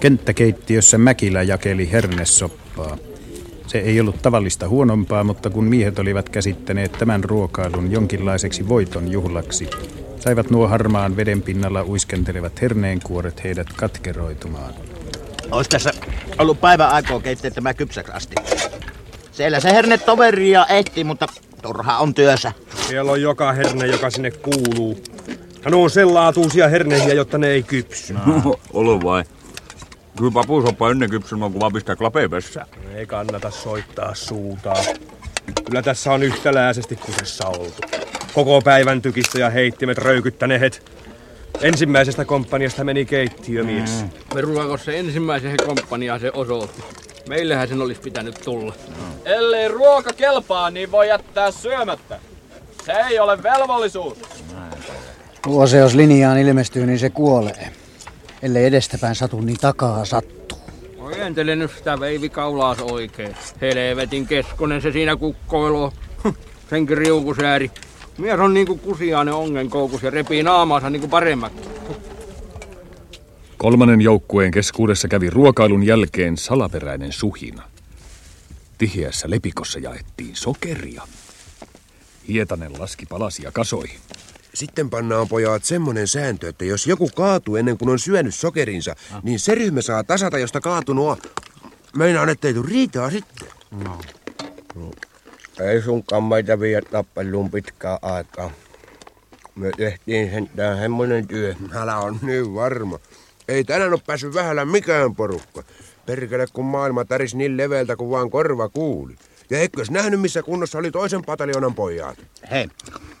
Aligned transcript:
Kenttäkeittiössä 0.00 0.98
Mäkilä 0.98 1.42
jakeli 1.42 1.92
hernesoppaa. 1.92 2.96
Se 3.66 3.78
ei 3.78 4.00
ollut 4.00 4.22
tavallista 4.22 4.68
huonompaa, 4.68 5.24
mutta 5.24 5.50
kun 5.50 5.64
miehet 5.64 5.98
olivat 5.98 6.28
käsittäneet 6.28 6.92
tämän 6.92 7.24
ruokailun 7.24 7.92
jonkinlaiseksi 7.92 8.68
voiton 8.68 9.12
juhlaksi, 9.12 9.70
saivat 10.20 10.50
nuo 10.50 10.68
harmaan 10.68 11.16
veden 11.16 11.42
pinnalla 11.42 11.84
uiskentelevat 11.84 12.62
herneenkuoret 12.62 13.44
heidät 13.44 13.66
katkeroitumaan. 13.76 14.74
Ois 15.50 15.68
tässä 15.68 15.92
ollut 16.38 16.60
päivän 16.60 16.90
aikaa 16.90 17.20
keittää 17.20 17.50
tämä 17.50 17.74
kypsäksi 17.74 18.12
asti. 18.12 18.34
Siellä 19.32 19.60
se 19.60 19.72
herne 19.72 19.98
toveria 19.98 20.66
ehti, 20.66 21.04
mutta 21.04 21.26
turha 21.62 21.98
on 21.98 22.14
työssä. 22.14 22.52
Siellä 22.88 23.12
on 23.12 23.22
joka 23.22 23.52
herne, 23.52 23.86
joka 23.86 24.10
sinne 24.10 24.30
kuuluu. 24.30 24.98
Ja 25.64 25.70
ne 25.70 25.76
on 25.76 25.90
sen 25.90 26.14
laatuisia 26.14 26.68
hernehiä, 26.68 27.14
jotta 27.14 27.38
ne 27.38 27.48
ei 27.48 27.62
kypsy. 27.62 28.12
No, 28.12 28.56
olo 28.72 29.00
vai. 29.02 29.24
Kyllä 30.16 30.32
papusoppa 30.32 30.90
ennen 30.90 31.10
kypsymään, 31.10 31.52
kun 31.52 31.60
vaan 31.60 31.72
pistää 31.72 31.96
klapeen 31.96 32.30
vessään. 32.30 32.66
Ei 32.94 33.06
kannata 33.06 33.50
soittaa 33.50 34.14
suutaa. 34.14 34.84
Kyllä 35.64 35.82
tässä 35.82 36.12
on 36.12 36.22
yhtäläisesti 36.22 36.96
kusessa 36.96 37.48
oltu. 37.48 37.82
Koko 38.34 38.60
päivän 38.60 39.02
tykistä 39.02 39.38
ja 39.38 39.50
heittimet 39.50 39.98
röykyttäneet. 39.98 40.90
Ensimmäisestä 41.60 42.24
komppaniasta 42.24 42.84
meni 42.84 43.04
keittiömies. 43.04 44.02
Mm. 44.02 44.10
Peruako 44.34 44.76
se 44.78 44.98
ensimmäisen 44.98 45.56
komppania 45.66 46.18
se 46.18 46.30
osoitti. 46.34 46.82
Meillähän 47.28 47.68
sen 47.68 47.82
olisi 47.82 48.00
pitänyt 48.00 48.40
tulla. 48.44 48.74
No. 48.88 49.04
Ellei 49.24 49.68
ruoka 49.68 50.12
kelpaa, 50.12 50.70
niin 50.70 50.90
voi 50.90 51.08
jättää 51.08 51.50
syömättä. 51.50 52.18
Se 52.86 52.92
ei 52.92 53.18
ole 53.18 53.42
velvollisuus. 53.42 54.18
Tuose, 55.42 55.76
jos 55.78 55.94
linjaan 55.94 56.38
ilmestyy, 56.38 56.86
niin 56.86 56.98
se 56.98 57.10
kuolee. 57.10 57.72
Ellei 58.42 58.64
edestäpäin 58.64 59.14
satu, 59.14 59.40
niin 59.40 59.58
takaa 59.60 60.04
sattuu. 60.04 60.58
Ojentele 60.98 61.56
nyt 61.56 61.70
sitä 61.76 62.00
veivikaulaas 62.00 62.78
oikein. 62.80 63.36
Helvetin 63.60 64.26
keskonen 64.26 64.82
se 64.82 64.92
siinä 64.92 65.16
kukkoiloo. 65.16 65.92
Sen 66.70 66.88
riukusääri. 66.88 67.70
Mies 68.18 68.40
on 68.40 68.54
niinku 68.54 68.76
kusiainen 68.76 69.34
ongenkoukus 69.34 70.02
ja 70.02 70.10
repii 70.10 70.42
naamaansa 70.42 70.90
niinku 70.90 71.08
paremmaksi. 71.08 71.68
Kolmannen 73.58 74.00
joukkueen 74.00 74.50
keskuudessa 74.50 75.08
kävi 75.08 75.30
ruokailun 75.30 75.82
jälkeen 75.82 76.36
salaperäinen 76.36 77.12
suhina. 77.12 77.62
Tiheässä 78.78 79.30
lepikossa 79.30 79.78
jaettiin 79.78 80.36
sokeria. 80.36 81.02
Hietanen 82.28 82.72
laski 82.78 83.06
palasia 83.06 83.52
kasoihin. 83.52 84.00
Sitten 84.56 84.90
pannaan 84.90 85.28
pojat 85.28 85.64
semmonen 85.64 86.08
sääntö, 86.08 86.48
että 86.48 86.64
jos 86.64 86.86
joku 86.86 87.10
kaatuu 87.14 87.56
ennen 87.56 87.78
kuin 87.78 87.88
on 87.88 87.98
syönyt 87.98 88.34
sokerinsa, 88.34 88.94
ah. 89.12 89.22
niin 89.22 89.38
se 89.38 89.54
ryhmä 89.54 89.82
saa 89.82 90.04
tasata, 90.04 90.38
josta 90.38 90.60
kaatunut 90.60 91.18
Meinaan, 91.96 92.28
ettei 92.28 92.54
tuu 92.54 92.62
riitaa 92.62 93.10
sitten. 93.10 93.48
No. 93.70 93.98
no. 94.74 94.90
Ei 95.60 95.82
sunkaan 95.82 96.24
meitä 96.24 96.60
viedä 96.60 96.86
tappeluun 96.90 97.50
pitkään 97.50 97.98
aikaa. 98.02 98.50
Me 99.54 99.70
tehtiin 99.76 100.30
sentään 100.30 100.78
semmonen 100.78 101.28
työ. 101.28 101.54
Älä 101.74 101.96
on 101.96 102.18
niin 102.22 102.54
varma. 102.54 102.98
Ei 103.48 103.64
tänään 103.64 103.92
ole 103.92 104.00
päässyt 104.06 104.34
vähällä 104.34 104.64
mikään 104.64 105.14
porukka. 105.14 105.62
Perkele, 106.06 106.46
kun 106.52 106.64
maailma 106.64 107.04
täris 107.04 107.34
niin 107.34 107.56
leveltä 107.56 107.96
kuin 107.96 108.10
vaan 108.10 108.30
korva 108.30 108.68
kuuli. 108.68 109.16
Ja 109.50 109.58
eikös 109.58 109.90
nähnyt, 109.90 110.20
missä 110.20 110.42
kunnossa 110.42 110.78
oli 110.78 110.90
toisen 110.90 111.24
pataljonan 111.24 111.74
pojat? 111.74 112.18
Hei, 112.50 112.68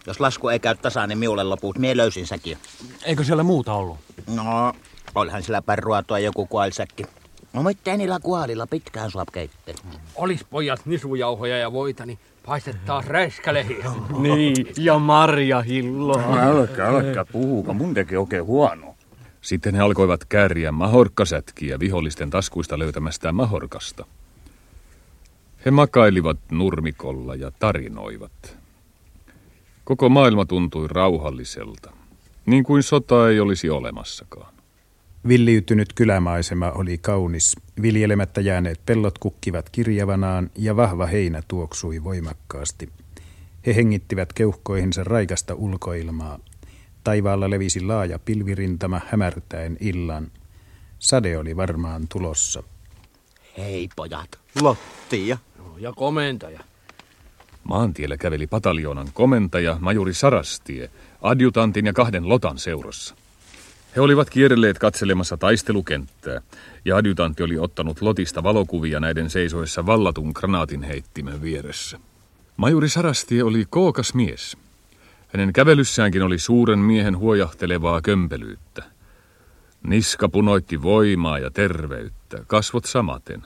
jos 0.06 0.20
lasku 0.20 0.48
ei 0.48 0.58
käy 0.58 0.74
tasaan, 0.74 1.08
niin 1.08 1.18
miulle 1.18 1.44
loput. 1.44 1.78
Mie 1.78 1.96
löysin 1.96 2.26
säkin. 2.26 2.58
Eikö 3.04 3.24
siellä 3.24 3.42
muuta 3.42 3.72
ollut? 3.72 3.98
No, 4.34 4.72
olihan 5.14 5.42
sillä 5.42 5.62
pärruatua 5.62 6.18
joku 6.18 6.46
kuailsäkki. 6.46 7.04
No 7.52 7.62
mitään 7.62 7.98
niillä 7.98 8.20
kuolilla 8.20 8.66
pitkään 8.66 9.10
suap 9.10 9.28
keitte. 9.32 9.74
Olis 10.14 10.44
pojat 10.44 10.86
nisujauhoja 10.86 11.58
ja 11.58 11.72
voita, 11.72 12.06
niin 12.06 12.18
paistettaa 12.46 13.02
räiskälehiä. 13.06 13.90
niin, 14.18 14.66
ja 14.78 14.98
marja 14.98 15.62
hilloa. 15.62 16.40
Älkää, 16.40 16.88
älkää 16.88 17.24
puhuka, 17.24 17.72
mun 17.72 17.94
tekee 17.94 18.18
oikein 18.18 18.44
huono. 18.44 18.94
Sitten 19.40 19.74
he 19.74 19.80
alkoivat 19.80 20.24
kääriä 20.24 20.72
mahorkkasätkiä 20.72 21.80
vihollisten 21.80 22.30
taskuista 22.30 22.78
löytämästään 22.78 23.34
mahorkasta. 23.34 24.04
He 25.64 25.70
makailivat 25.70 26.38
nurmikolla 26.50 27.34
ja 27.34 27.50
tarinoivat. 27.50 28.56
Koko 29.86 30.08
maailma 30.08 30.44
tuntui 30.44 30.88
rauhalliselta, 30.88 31.92
niin 32.46 32.64
kuin 32.64 32.82
sota 32.82 33.28
ei 33.28 33.40
olisi 33.40 33.70
olemassakaan. 33.70 34.54
Villiytynyt 35.28 35.92
kylämaisema 35.92 36.70
oli 36.70 36.98
kaunis, 36.98 37.56
viljelemättä 37.82 38.40
jääneet 38.40 38.80
pellot 38.86 39.18
kukkivat 39.18 39.70
kirjavanaan 39.70 40.50
ja 40.56 40.76
vahva 40.76 41.06
heinä 41.06 41.42
tuoksui 41.48 42.04
voimakkaasti. 42.04 42.88
He 43.66 43.74
hengittivät 43.74 44.32
keuhkoihinsa 44.32 45.04
raikasta 45.04 45.54
ulkoilmaa. 45.54 46.38
Taivaalla 47.04 47.50
levisi 47.50 47.80
laaja 47.80 48.18
pilvirintama 48.18 49.00
hämärtäen 49.06 49.76
illan. 49.80 50.30
Sade 50.98 51.38
oli 51.38 51.56
varmaan 51.56 52.06
tulossa. 52.08 52.62
Hei 53.58 53.88
pojat, 53.96 54.38
Lottia. 54.62 55.38
Ja 55.78 55.92
komentaja. 55.92 56.60
Maantiellä 57.68 58.16
käveli 58.16 58.46
pataljoonan 58.46 59.08
komentaja, 59.14 59.76
majuri 59.80 60.14
Sarastie, 60.14 60.90
adjutantin 61.22 61.86
ja 61.86 61.92
kahden 61.92 62.28
lotan 62.28 62.58
seurassa. 62.58 63.14
He 63.96 64.00
olivat 64.00 64.30
kierrelleet 64.30 64.78
katselemassa 64.78 65.36
taistelukenttää, 65.36 66.40
ja 66.84 66.96
adjutantti 66.96 67.42
oli 67.42 67.58
ottanut 67.58 68.02
lotista 68.02 68.42
valokuvia 68.42 69.00
näiden 69.00 69.30
seisoessa 69.30 69.86
vallatun 69.86 70.30
granaatin 70.34 70.82
heittimen 70.82 71.42
vieressä. 71.42 71.98
Majuri 72.56 72.88
Sarastie 72.88 73.42
oli 73.42 73.64
kookas 73.70 74.14
mies. 74.14 74.56
Hänen 75.28 75.52
kävelyssäänkin 75.52 76.22
oli 76.22 76.38
suuren 76.38 76.78
miehen 76.78 77.18
huojahtelevaa 77.18 78.02
kömpelyyttä. 78.02 78.82
Niska 79.86 80.28
punoitti 80.28 80.82
voimaa 80.82 81.38
ja 81.38 81.50
terveyttä, 81.50 82.38
kasvot 82.46 82.84
samaten. 82.84 83.42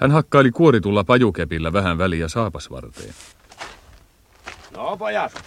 Hän 0.00 0.10
hakkaili 0.10 0.50
kuoritulla 0.50 1.04
pajukepillä 1.04 1.72
vähän 1.72 1.98
väliä 1.98 2.28
saapasvarteen. 2.28 3.14
No 4.76 4.96
pojat, 4.96 5.42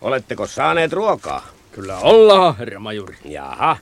oletteko 0.00 0.46
saaneet 0.46 0.92
ruokaa? 0.92 1.46
Kyllä 1.72 1.98
ollaan, 1.98 2.56
herra 2.56 2.80
majuri. 2.80 3.16
Jaha, 3.24 3.76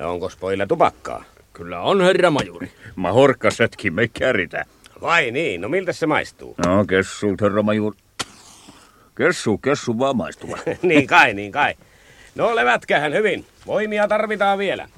onko 0.00 0.30
pojilla 0.40 0.66
tupakkaa? 0.66 1.24
Kyllä 1.52 1.80
on, 1.80 2.00
herra 2.00 2.30
majuri. 2.30 2.72
Mahorkkasetkin 2.96 3.94
me 3.94 4.08
käritä. 4.08 4.64
Vai 5.02 5.30
niin, 5.30 5.60
no 5.60 5.68
miltä 5.68 5.92
se 5.92 6.06
maistuu? 6.06 6.54
No, 6.66 6.84
kessult, 6.84 7.40
herra 7.40 7.62
majuri. 7.62 7.98
Kessu, 9.16 9.58
kessu 9.58 9.98
vaan 9.98 10.16
maistuva. 10.16 10.58
niin 10.82 11.06
kai, 11.06 11.34
niin 11.34 11.52
kai. 11.52 11.74
No 12.34 12.56
levätkähän 12.56 13.12
hyvin. 13.12 13.46
Voimia 13.66 14.08
tarvitaan 14.08 14.58
vielä. 14.58 14.88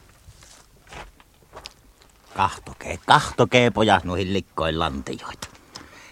Kahtokee, 2.36 2.98
kahtokee 3.06 3.70
pojat 3.70 4.04
noihin 4.04 4.32
likkoin 4.32 4.78
lantioita. 4.78 5.48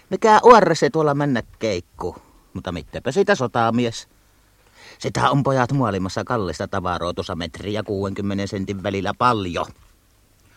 Mikä 0.09 0.39
uorre 0.43 0.75
se 0.75 0.89
tuolla 0.89 1.13
mennä 1.13 1.43
keikku. 1.59 2.15
Mutta 2.53 2.71
mittepä 2.71 3.11
sitä 3.11 3.35
sotamies. 3.35 4.07
Sitä 4.99 5.29
on 5.29 5.43
pojat 5.43 5.71
muolimassa 5.71 6.23
kallista 6.23 6.67
tavaroa 6.67 7.13
tuossa 7.13 7.35
metriä 7.35 7.83
60 7.83 8.47
sentin 8.47 8.83
välillä 8.83 9.13
paljon. 9.17 9.65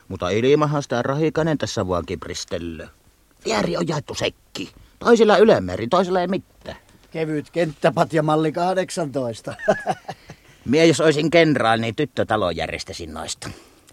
Mutta 0.09 0.29
ilmahan 0.29 0.83
sitä 0.83 1.03
rahikainen 1.03 1.59
tässä 1.59 1.89
vaan 1.89 2.07
kipristellö. 2.07 2.89
Vieri 3.45 3.77
on 3.77 3.89
jaettu 3.89 4.15
sekki. 4.15 4.73
Toisilla 4.99 5.37
ylemmeri, 5.37 5.89
toisilla 5.89 6.21
ei 6.21 6.29
mitään. 6.29 6.77
Kevyt 7.11 7.51
kenttäpatjamalli 7.51 8.53
18. 8.53 9.55
Mie 10.65 10.87
jos 10.87 11.01
olisin 11.01 11.31
kenraali, 11.31 11.81
niin 11.81 11.97
tyttötalo 11.97 12.51
järjestäisin 12.51 13.15
noista. 13.15 13.51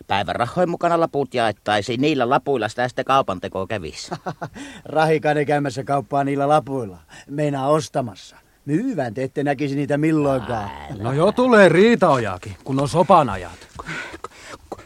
Päivän 0.07 0.36
rahojen 0.36 0.69
mukana 0.69 1.00
laput 1.00 1.33
jaettaisiin. 1.33 2.01
Niillä 2.01 2.30
lapuilla 2.30 2.69
sitä 2.69 2.88
sitten 2.88 3.06
kaupanteko 3.06 3.68
kävisi. 3.68 4.12
Rahikainen 4.86 5.45
käymässä 5.45 5.83
kauppaa 5.83 6.24
niillä 6.24 6.47
lapuilla. 6.47 6.97
Meinaa 7.30 7.68
ostamassa. 7.68 8.36
Myyvän 8.65 9.13
te 9.13 9.24
ette 9.24 9.44
näkisi 9.44 9.75
niitä 9.75 9.97
milloinkaan. 9.97 10.69
No 11.00 11.13
jo 11.13 11.31
tulee 11.31 11.69
riitaojakin, 11.69 12.56
kun 12.63 12.80
on 12.80 12.89
sopanajat. 12.89 13.68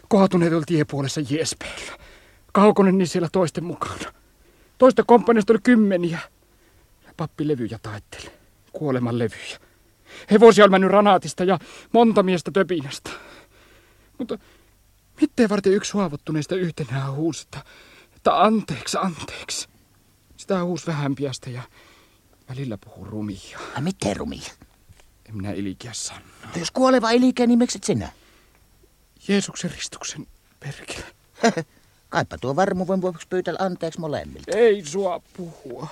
Kaatuneet 0.09 0.53
oli 0.53 0.63
tiepuolessa 0.65 1.21
Jespeellä. 1.29 1.91
Kaukonen 2.51 2.97
niin 2.97 3.07
siellä 3.07 3.29
toisten 3.31 3.63
mukana. 3.63 4.13
Toista 4.77 5.03
komppaniasta 5.03 5.53
oli 5.53 5.59
kymmeniä. 5.63 6.19
Ja 7.07 7.13
pappi 7.17 7.47
levyjä 7.47 7.79
taitteli. 7.81 8.31
Kuoleman 8.73 9.19
levyjä. 9.19 9.57
Hevosia 10.31 10.63
oli 10.63 10.71
mennyt 10.71 10.91
ranaatista 10.91 11.43
ja 11.43 11.59
monta 11.93 12.23
miestä 12.23 12.51
töpinästä. 12.51 13.09
Mutta 14.17 14.37
miten 15.21 15.49
varten 15.49 15.73
yksi 15.73 15.93
huovuttuneista 15.93 16.55
yhtenään 16.55 17.13
huusi, 17.13 17.41
että, 17.41 17.63
että 18.15 18.41
anteeksi, 18.41 18.97
anteeksi. 18.97 19.67
Sitä 20.37 20.63
huusi 20.63 20.87
vähempiästä 20.87 21.49
ja 21.49 21.61
välillä 22.49 22.77
puhuu 22.77 23.05
rumia. 23.05 23.59
Ja 23.75 23.81
miten 23.81 24.15
rumia? 24.15 24.49
En 25.29 25.35
minä 25.37 25.51
ilkeä 25.51 25.93
sanoa. 25.93 26.21
No 26.43 26.59
jos 26.59 26.71
kuoleva 26.71 27.11
ilkeä, 27.11 27.47
niin 27.47 27.59
miksi 27.59 27.79
sinä? 27.83 28.09
Jeesuksen 29.27 29.71
ristuksen 29.71 30.27
perkele. 30.59 31.05
Kaipa 32.09 32.37
tuo 32.37 32.55
varmuuden 32.55 33.01
vuoksi 33.01 33.27
pyytää 33.27 33.53
anteeksi 33.59 33.99
molemmilta. 33.99 34.57
Ei 34.57 34.85
sua 34.85 35.21
puhua. 35.37 35.87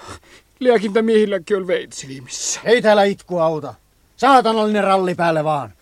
Liakinta 0.59 1.01
miehilläkin 1.01 1.57
on 1.57 1.67
veitsilimissä. 1.67 2.59
Ei 2.63 2.81
täällä 2.81 3.03
itku 3.03 3.39
auta. 3.39 3.73
Saatanallinen 4.17 4.83
ralli 4.83 5.15
päälle 5.15 5.43
vaan. 5.43 5.73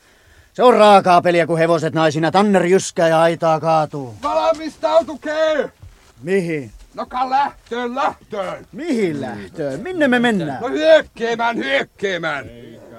Se 0.56 0.64
on 0.64 0.74
raakaa 0.74 1.22
peliä, 1.22 1.48
kun 1.48 1.58
hevoset 1.58 1.94
naisina 1.94 2.32
tanner 2.32 2.66
jyskää 2.66 3.08
ja 3.08 3.22
aitaa 3.22 3.60
kaatuu. 3.60 4.16
Valmistautukee! 4.24 5.72
Mihin? 6.24 6.72
No 6.94 7.06
ka 7.06 7.30
lähtöön, 7.30 7.96
lähtöön! 7.96 8.68
Mihin 8.72 9.22
lähtöön? 9.22 9.80
Minne 9.82 10.08
me 10.08 10.20
mennään? 10.20 10.62
No 10.62 10.70
hyökkeemään, 10.70 11.58
hyökkeemään! 11.58 12.46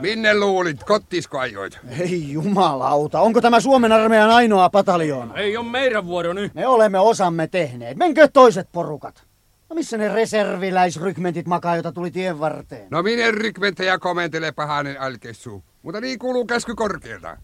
Minne 0.00 0.38
luulit, 0.38 0.84
kottisko 0.84 1.38
ajoit? 1.38 1.78
Ei 2.00 2.32
jumalauta, 2.32 3.20
onko 3.20 3.40
tämä 3.40 3.60
Suomen 3.60 3.92
armeijan 3.92 4.30
ainoa 4.30 4.70
pataljoona? 4.70 5.34
Ei 5.34 5.56
on 5.56 5.66
meidän 5.66 6.06
vuoro 6.06 6.32
nyt. 6.32 6.54
Me 6.54 6.66
olemme 6.66 6.98
osamme 6.98 7.46
tehneet. 7.46 7.96
Menkö 7.96 8.28
toiset 8.32 8.68
porukat? 8.72 9.22
No 9.70 9.74
missä 9.74 9.98
ne 9.98 10.08
reserviläisrykmentit 10.08 11.46
makaa, 11.46 11.76
joita 11.76 11.92
tuli 11.92 12.10
tien 12.10 12.40
varteen? 12.40 12.86
No 12.90 13.02
minä 13.02 13.30
rykmenttejä 13.30 13.98
komentele 13.98 14.52
pahanen 14.52 15.00
alkessu. 15.00 15.64
Mutta 15.86 16.00
niin 16.00 16.18
kuuluu 16.18 16.46
käsky 16.46 16.74
korkealta. 16.74 17.36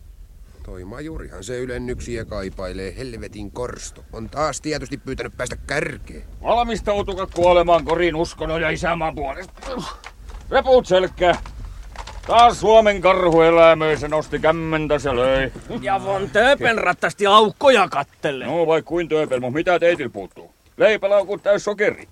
Toi 0.62 0.84
majurihan 0.84 1.44
se 1.44 1.58
ylennyksiä 1.58 2.24
kaipailee, 2.24 2.94
helvetin 2.96 3.50
korsto. 3.50 4.04
On 4.12 4.30
taas 4.30 4.60
tietysti 4.60 4.96
pyytänyt 4.96 5.36
päästä 5.36 5.56
kärkeen. 5.66 6.22
Valmistautukat 6.42 7.30
kuolemaan 7.34 7.84
korin 7.84 8.16
uskonnon 8.16 8.62
ja 8.62 8.70
isämaan 8.70 9.14
puolesta. 9.14 9.52
Reput 10.50 10.86
selkää. 10.86 11.42
Taas 12.26 12.60
Suomen 12.60 13.00
karhu 13.00 13.40
elämöisen 13.40 14.10
nosti 14.10 14.38
kämmentä 14.38 14.98
se 14.98 15.16
löi. 15.16 15.52
Ja 15.80 16.04
von 16.04 16.30
Töpel 16.30 16.76
rattasti 16.76 17.26
aukkoja 17.26 17.88
kattelle. 17.88 18.46
No 18.46 18.66
vai 18.66 18.82
kuin 18.82 19.08
Töpel, 19.08 19.40
mutta 19.40 19.54
mitä 19.54 19.78
teitil 19.78 20.10
puuttuu? 20.10 20.54
Leipälaukut 20.76 21.42
täys 21.42 21.64
sokeri. 21.64 22.08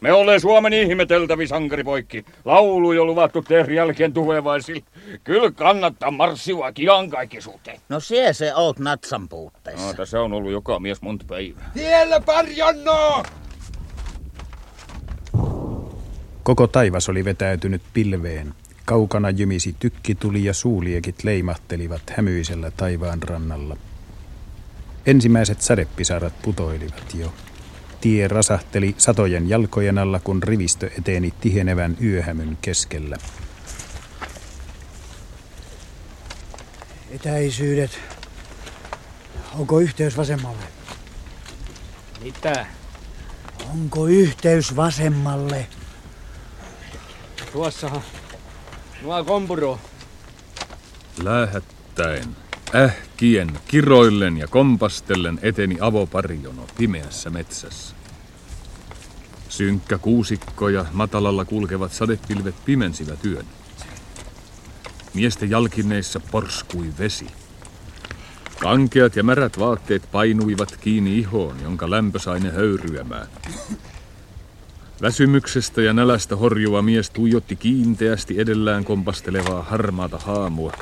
Me 0.00 0.12
olemme 0.12 0.38
Suomen 0.38 0.72
ihmeteltävi 0.72 1.46
sankaripoikki. 1.46 2.24
Laulu 2.44 2.92
jo 2.92 3.04
luvattu 3.04 3.42
tehdä 3.42 3.72
jälkeen 3.72 4.12
tulevaisille. 4.12 4.82
Kyllä 5.24 5.50
kannattaa 5.50 6.10
marssiua 6.10 6.72
kiankaikkisuuteen. 6.72 7.80
No 7.88 8.00
sie 8.00 8.32
se 8.32 8.54
oot 8.54 8.78
natsan 8.78 9.28
puutteessa. 9.28 9.86
No, 9.86 9.94
tässä 9.94 10.20
on 10.20 10.32
ollut 10.32 10.52
joka 10.52 10.80
mies 10.80 11.02
monta 11.02 11.24
päivää. 11.28 11.70
Tiellä 11.74 12.20
parjonno! 12.20 13.22
Koko 16.42 16.66
taivas 16.66 17.08
oli 17.08 17.24
vetäytynyt 17.24 17.82
pilveen. 17.92 18.54
Kaukana 18.84 19.30
jymisi 19.30 19.76
tykkituli 19.78 20.44
ja 20.44 20.54
suuliekit 20.54 21.24
leimahtelivat 21.24 22.02
hämyisellä 22.16 22.70
taivaan 22.70 23.22
rannalla. 23.22 23.76
Ensimmäiset 25.06 25.60
sadepisarat 25.60 26.32
putoilivat 26.42 27.14
jo. 27.14 27.32
Tie 28.00 28.28
rasahteli 28.28 28.94
satojen 28.98 29.48
jalkojen 29.48 29.98
alla, 29.98 30.20
kun 30.20 30.42
rivistö 30.42 30.90
eteni 30.98 31.34
tihenevän 31.40 31.96
yöhämyn 32.02 32.58
keskellä. 32.62 33.16
Etäisyydet. 37.10 38.00
Onko 39.58 39.80
yhteys 39.80 40.16
vasemmalle? 40.16 40.64
Mitä? 42.22 42.66
Onko 43.70 44.06
yhteys 44.06 44.76
vasemmalle? 44.76 45.66
Tuossahan. 47.52 48.02
Nuo 49.02 49.24
kompuro. 49.24 49.78
Lähettäen, 51.22 52.36
ähkien, 52.74 53.50
kiroillen 53.68 54.36
ja 54.36 54.48
kompastellen 54.48 55.38
eteni 55.42 55.76
avoparjono 55.80 56.66
pimeässä 56.78 57.30
metsässä. 57.30 57.96
Synkkä 59.48 59.98
kuusikko 59.98 60.68
ja 60.68 60.84
matalalla 60.92 61.44
kulkevat 61.44 61.92
sadepilvet 61.92 62.54
pimensivät 62.64 63.24
yön. 63.24 63.46
Miesten 65.14 65.50
jalkineissa 65.50 66.20
porskui 66.20 66.92
vesi. 66.98 67.26
Kankeat 68.60 69.16
ja 69.16 69.22
märät 69.22 69.58
vaatteet 69.58 70.02
painuivat 70.12 70.76
kiinni 70.76 71.18
ihoon, 71.18 71.56
jonka 71.62 71.90
lämpö 71.90 72.18
sai 72.18 72.40
ne 72.40 72.50
höyryämään. 72.50 73.26
Väsymyksestä 75.02 75.82
ja 75.82 75.92
nälästä 75.92 76.36
horjuva 76.36 76.82
mies 76.82 77.10
tuijotti 77.10 77.56
kiinteästi 77.56 78.40
edellään 78.40 78.84
kompastelevaa 78.84 79.62
harmaata 79.62 80.18
haamua. 80.18 80.72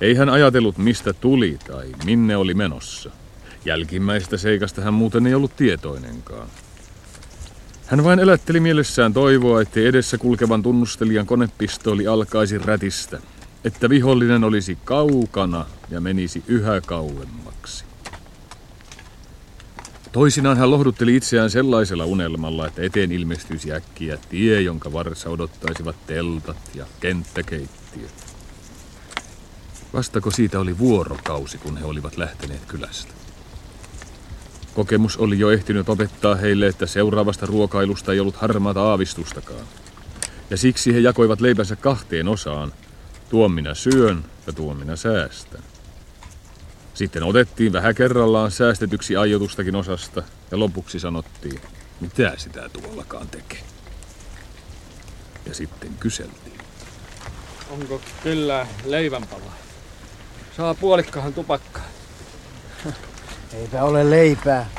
Ei 0.00 0.14
hän 0.14 0.28
ajatellut, 0.28 0.78
mistä 0.78 1.12
tuli 1.12 1.58
tai 1.66 1.86
minne 2.04 2.36
oli 2.36 2.54
menossa. 2.54 3.10
Jälkimmäistä 3.64 4.36
seikasta 4.36 4.82
hän 4.82 4.94
muuten 4.94 5.26
ei 5.26 5.34
ollut 5.34 5.56
tietoinenkaan. 5.56 6.48
Hän 7.86 8.04
vain 8.04 8.18
elätteli 8.18 8.60
mielessään 8.60 9.12
toivoa, 9.12 9.60
ettei 9.60 9.86
edessä 9.86 10.18
kulkevan 10.18 10.62
tunnustelijan 10.62 11.26
konepistooli 11.26 12.06
alkaisi 12.06 12.58
rätistä, 12.58 13.20
että 13.64 13.90
vihollinen 13.90 14.44
olisi 14.44 14.78
kaukana 14.84 15.66
ja 15.90 16.00
menisi 16.00 16.42
yhä 16.46 16.80
kauemmaksi. 16.80 17.84
Toisinaan 20.12 20.56
hän 20.56 20.70
lohdutteli 20.70 21.16
itseään 21.16 21.50
sellaisella 21.50 22.04
unelmalla, 22.04 22.66
että 22.66 22.82
eteen 22.82 23.12
ilmestyisi 23.12 23.72
äkkiä 23.72 24.18
tie, 24.28 24.60
jonka 24.60 24.92
varressa 24.92 25.30
odottaisivat 25.30 25.96
teltat 26.06 26.70
ja 26.74 26.86
kenttäkeittiöt. 27.00 28.33
Vastako 29.94 30.30
siitä 30.30 30.60
oli 30.60 30.78
vuorokausi, 30.78 31.58
kun 31.58 31.76
he 31.76 31.84
olivat 31.84 32.16
lähteneet 32.16 32.64
kylästä. 32.68 33.14
Kokemus 34.74 35.16
oli 35.16 35.38
jo 35.38 35.50
ehtinyt 35.50 35.88
opettaa 35.88 36.34
heille, 36.34 36.66
että 36.66 36.86
seuraavasta 36.86 37.46
ruokailusta 37.46 38.12
ei 38.12 38.20
ollut 38.20 38.36
harmaata 38.36 38.82
aavistustakaan. 38.82 39.66
Ja 40.50 40.56
siksi 40.56 40.94
he 40.94 40.98
jakoivat 40.98 41.40
leipänsä 41.40 41.76
kahteen 41.76 42.28
osaan. 42.28 42.72
Tuon 43.30 43.52
minä 43.52 43.74
syön 43.74 44.24
ja 44.46 44.52
tuon 44.52 44.76
minä 44.76 44.96
säästän. 44.96 45.62
Sitten 46.94 47.22
otettiin 47.22 47.72
vähän 47.72 47.94
kerrallaan 47.94 48.50
säästetyksi 48.50 49.16
aiotustakin 49.16 49.76
osasta 49.76 50.22
ja 50.50 50.58
lopuksi 50.58 51.00
sanottiin, 51.00 51.60
mitä 52.00 52.34
sitä 52.36 52.68
tuollakaan 52.68 53.28
tekee. 53.28 53.64
Ja 55.46 55.54
sitten 55.54 55.90
kyseltiin. 56.00 56.58
Onko 57.70 58.00
kyllä 58.22 58.66
leivänpala? 58.84 59.63
Saa 60.56 60.74
puolikkahan 60.74 61.34
tupakkaa. 61.34 61.84
Eipä 63.52 63.82
ole 63.82 64.10
leipää. 64.10 64.70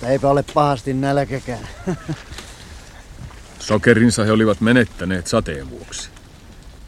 Tai 0.00 0.10
eipä 0.10 0.28
ole 0.28 0.44
pahasti 0.54 0.94
nälkäkään. 0.94 1.68
Sokerinsa 3.58 4.24
he 4.24 4.32
olivat 4.32 4.60
menettäneet 4.60 5.26
sateen 5.26 5.70
vuoksi. 5.70 6.10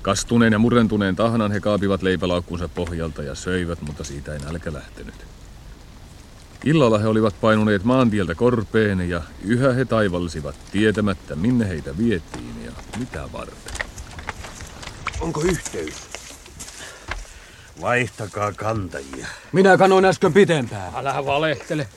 Kastuneen 0.02 0.52
ja 0.52 0.59
murentuneen 0.59 1.16
tahnan 1.16 1.52
he 1.52 1.61
kaapivat 1.61 2.02
leipälaukkunsa 2.02 2.68
pohjalta 2.68 3.23
ja 3.23 3.35
söivät, 3.35 3.83
mutta 3.83 4.04
siitä 4.04 4.33
ei 4.33 4.38
nälkä 4.38 4.73
lähtenyt. 4.73 5.14
Illalla 6.64 6.99
he 6.99 7.06
olivat 7.06 7.40
painuneet 7.40 7.85
maantieltä 7.85 8.35
korpeen 8.35 9.11
ja 9.11 9.23
yhä 9.44 9.73
he 9.73 9.85
taivalsivat 9.85 10.56
tietämättä 10.73 11.37
minne 11.37 11.68
heitä 11.68 11.99
vietiin 11.99 12.64
ja 12.64 12.73
mitä 12.99 13.28
varten. 13.33 13.75
Onko 15.21 15.40
yhteys? 15.40 16.13
Vaihtakaa 17.81 18.52
kantajia. 18.52 19.26
Minä 19.52 19.76
kanoin 19.76 20.04
äsken 20.04 20.33
pitempään. 20.33 20.93
Älä 20.97 21.26
valehtele. 21.26 21.88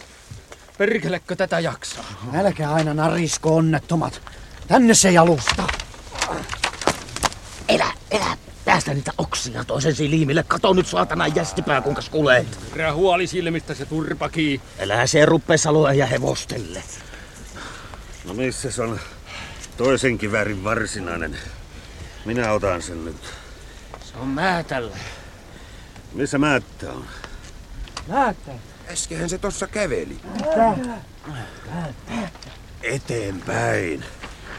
Perkelekö 0.77 1.35
tätä 1.35 1.59
jaksaa? 1.59 2.05
Älkää 2.35 2.73
aina 2.73 2.93
narisko 2.93 3.55
onnettomat. 3.55 4.21
Tänne 4.67 4.93
se 4.93 5.11
jalusta. 5.11 5.63
Elä, 7.69 7.91
elä. 8.11 8.37
Päästä 8.65 8.93
niitä 8.93 9.11
oksia 9.17 9.63
toisen 9.63 9.95
silmille. 9.95 10.43
Kato 10.47 10.73
nyt 10.73 10.87
saatana 10.87 11.27
jästipää, 11.27 11.81
kuinka 11.81 12.01
skuleet. 12.01 12.59
Pidä 12.73 12.93
huoli 12.93 13.27
silmistä 13.27 13.73
se 13.73 13.85
turpakii. 13.85 14.61
Älä 14.79 15.07
se 15.07 15.25
ruppe 15.25 15.57
saloa 15.57 15.93
ja 15.93 16.05
hevostelle. 16.05 16.83
No 18.25 18.33
missä 18.33 18.71
se 18.71 18.81
on 18.81 18.99
toisen 19.77 20.17
kivärin 20.17 20.63
varsinainen? 20.63 21.37
Minä 22.25 22.51
otan 22.51 22.81
sen 22.81 23.05
nyt. 23.05 23.21
Se 24.03 24.17
on 24.17 24.27
määtällä. 24.27 24.97
Missä 26.17 26.37
määttä 26.37 26.91
on? 26.91 27.05
Määttä? 28.07 28.51
Äskehän 28.91 29.29
se 29.29 29.37
tossa 29.37 29.67
käveli. 29.67 30.17
Eteenpäin. 32.83 34.03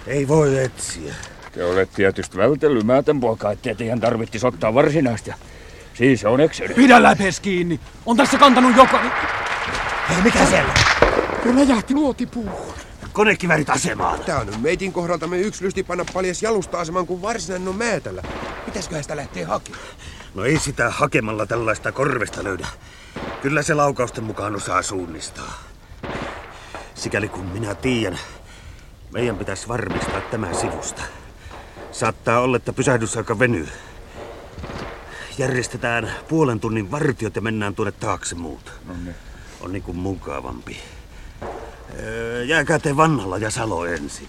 Ei 0.07 0.29
voi 0.29 0.59
etsiä. 0.59 1.15
Te 1.53 1.65
olette 1.65 1.97
tietysti 1.97 2.37
vältellyt 2.37 2.85
määtän 2.85 3.21
poika, 3.21 3.51
ettei 3.51 3.75
teidän 3.75 4.01
tarvittis 4.01 4.45
ottaa 4.45 4.75
varsinaista. 4.75 5.35
Siis 5.95 6.25
on 6.25 6.41
eksynyt. 6.41 6.77
Pidä 6.77 7.03
läpes 7.03 7.41
kiinni. 7.41 7.81
On 8.07 8.17
tässä 8.17 8.39
kantanut 8.39 8.77
joka... 8.77 9.01
Hei, 10.09 10.23
mikä 10.23 10.47
siellä? 10.47 10.75
Jo 11.45 11.55
läjähti 11.55 11.95
luotipuuhun. 11.95 12.75
Konekivärit 13.13 13.71
asemaan. 13.71 14.21
Tää 14.21 14.39
on 14.39 14.61
meitin 14.61 14.93
kohdaltamme 14.93 15.39
yksi 15.39 15.65
lysti 15.65 15.83
panna 15.83 16.05
paljas 16.13 16.43
jalusta-aseman 16.43 17.07
kuin 17.07 17.23
varsinainen 17.23 17.69
on 17.69 17.77
määtällä. 17.77 18.23
Pitäisköhän 18.67 19.05
sitä 19.05 19.17
lähteä 19.17 19.47
hakemaan? 19.47 19.83
No 20.39 20.45
ei 20.45 20.59
sitä 20.59 20.91
hakemalla 20.91 21.47
tällaista 21.47 21.93
korvesta 21.93 22.45
löydä. 22.45 22.67
Kyllä 23.43 23.63
se 23.63 23.75
laukausten 23.75 24.25
mukaan 24.25 24.57
osaa 24.57 24.83
suunnistaa. 24.83 25.63
Sikäli 26.95 27.29
kun 27.29 27.45
minä 27.45 27.75
tiedän, 27.75 28.19
meidän 29.13 29.39
pitäisi 29.39 29.69
varmistaa 29.69 30.21
tämä 30.21 30.55
sivusta. 30.55 31.03
Saattaa 31.93 32.41
olla, 32.41 32.57
että 32.57 32.73
pysähdysaika 32.73 33.39
venyy. 33.39 33.69
Järjestetään 35.39 36.13
puolen 36.29 36.61
tunnin 36.61 36.91
vartiot 36.91 37.37
ja 37.37 37.43
mennään 37.43 37.75
tuonne 37.75 37.93
taakse 37.93 38.35
muut. 38.35 38.73
No 38.85 38.95
niin. 39.05 39.15
On 39.61 39.73
niin 39.73 39.83
kuin 39.83 39.97
mukavampi. 39.97 40.81
Öö, 42.01 42.45
jääkää 42.45 42.79
te 42.79 42.97
Vannalla 42.97 43.39
ja 43.39 43.51
Salo 43.51 43.87
ensin. 43.87 44.29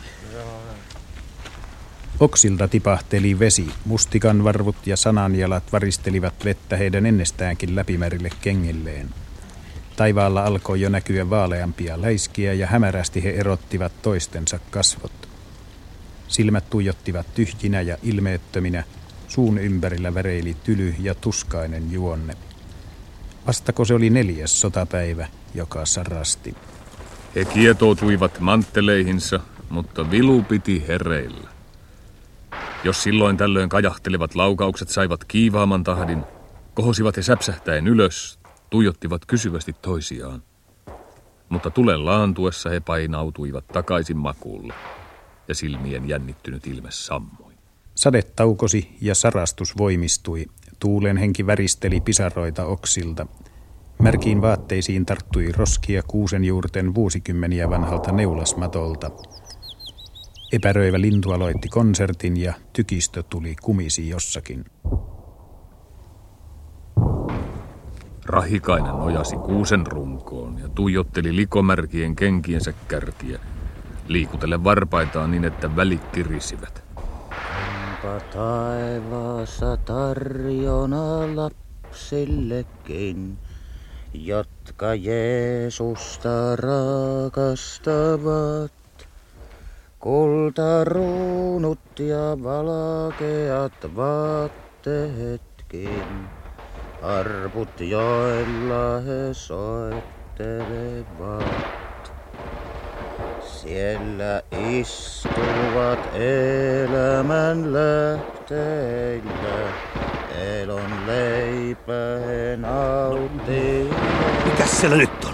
Oksilta 2.19 2.67
tipahteli 2.67 3.39
vesi, 3.39 3.67
mustikan 3.85 4.43
varvut 4.43 4.87
ja 4.87 4.97
sananjalat 4.97 5.63
varistelivat 5.71 6.45
vettä 6.45 6.77
heidän 6.77 7.05
ennestäänkin 7.05 7.75
läpimärille 7.75 8.29
kengilleen. 8.41 9.09
Taivaalla 9.95 10.43
alkoi 10.43 10.81
jo 10.81 10.89
näkyä 10.89 11.29
vaaleampia 11.29 12.01
läiskiä 12.01 12.53
ja 12.53 12.67
hämärästi 12.67 13.23
he 13.23 13.29
erottivat 13.29 14.01
toistensa 14.01 14.59
kasvot. 14.71 15.11
Silmät 16.27 16.69
tuijottivat 16.69 17.35
tyhjinä 17.35 17.81
ja 17.81 17.97
ilmeettöminä, 18.03 18.83
suun 19.27 19.57
ympärillä 19.57 20.13
väreili 20.13 20.57
tyly 20.63 20.95
ja 20.99 21.15
tuskainen 21.15 21.91
juonne. 21.91 22.37
Vastako 23.47 23.85
se 23.85 23.93
oli 23.93 24.09
neljäs 24.09 24.61
sotapäivä, 24.61 25.27
joka 25.53 25.85
sarasti. 25.85 26.55
He 27.35 27.45
kietoutuivat 27.45 28.39
mantteleihinsa, 28.39 29.39
mutta 29.69 30.11
vilu 30.11 30.43
piti 30.43 30.87
hereillä. 30.87 31.58
Jos 32.83 33.03
silloin 33.03 33.37
tällöin 33.37 33.69
kajahtelevat 33.69 34.35
laukaukset 34.35 34.89
saivat 34.89 35.23
kiivaamman 35.23 35.83
tahdin, 35.83 36.23
kohosivat 36.73 37.17
he 37.17 37.21
säpsähtäen 37.21 37.87
ylös, 37.87 38.39
tuijottivat 38.69 39.25
kysyvästi 39.25 39.73
toisiaan. 39.81 40.43
Mutta 41.49 41.69
tulen 41.69 42.05
laantuessa 42.05 42.69
he 42.69 42.79
painautuivat 42.79 43.67
takaisin 43.67 44.17
makuulle, 44.17 44.73
ja 45.47 45.55
silmien 45.55 46.09
jännittynyt 46.09 46.67
ilme 46.67 46.91
sammui. 46.91 47.53
Sade 47.95 48.21
taukosi 48.21 48.97
ja 49.01 49.15
sarastus 49.15 49.77
voimistui. 49.77 50.45
Tuulen 50.79 51.17
henki 51.17 51.47
väristeli 51.47 52.01
pisaroita 52.01 52.65
oksilta. 52.65 53.27
Märkiin 54.01 54.41
vaatteisiin 54.41 55.05
tarttui 55.05 55.51
roskia 55.51 56.03
kuusen 56.03 56.45
juurten 56.45 56.95
vuosikymmeniä 56.95 57.69
vanhalta 57.69 58.11
neulasmatolta. 58.11 59.11
Epäröivä 60.51 61.01
lintu 61.01 61.31
aloitti 61.31 61.67
konsertin 61.67 62.37
ja 62.37 62.53
tykistö 62.73 63.23
tuli 63.29 63.55
kumisi 63.61 64.09
jossakin. 64.09 64.65
Rahikainen 68.25 68.91
nojasi 68.91 69.35
kuusen 69.35 69.87
runkoon 69.87 70.59
ja 70.59 70.69
tuijotteli 70.69 71.35
likomärkien 71.35 72.15
kenkiensä 72.15 72.73
kärkiä, 72.87 73.39
liikutelle 74.07 74.63
varpaitaan 74.63 75.31
niin, 75.31 75.45
että 75.45 75.75
välit 75.75 76.03
kirisivät. 76.13 76.83
Onpa 76.95 78.19
taivaassa 78.33 79.77
tarjona 79.77 81.35
lapsillekin, 81.35 83.37
jotka 84.13 84.95
Jeesusta 84.95 86.55
rakastavat. 86.55 88.78
Kultaruunut 89.99 91.79
ja 91.99 92.43
valkeat 92.43 93.95
vaatteetkin, 93.95 96.29
arput 97.01 97.79
joilla 97.79 98.99
he 98.99 99.33
soittelevat. 99.33 102.13
Siellä 103.39 104.41
istuvat 104.71 106.09
elämän 106.15 107.73
lähteillä, 107.73 109.73
elon 110.61 111.07
leipä 111.07 112.19
he 112.25 112.57
nauttivat. 112.57 114.45
Mikäs 114.45 114.81
siellä 114.81 114.97
nyt 114.97 115.25
on? 115.25 115.33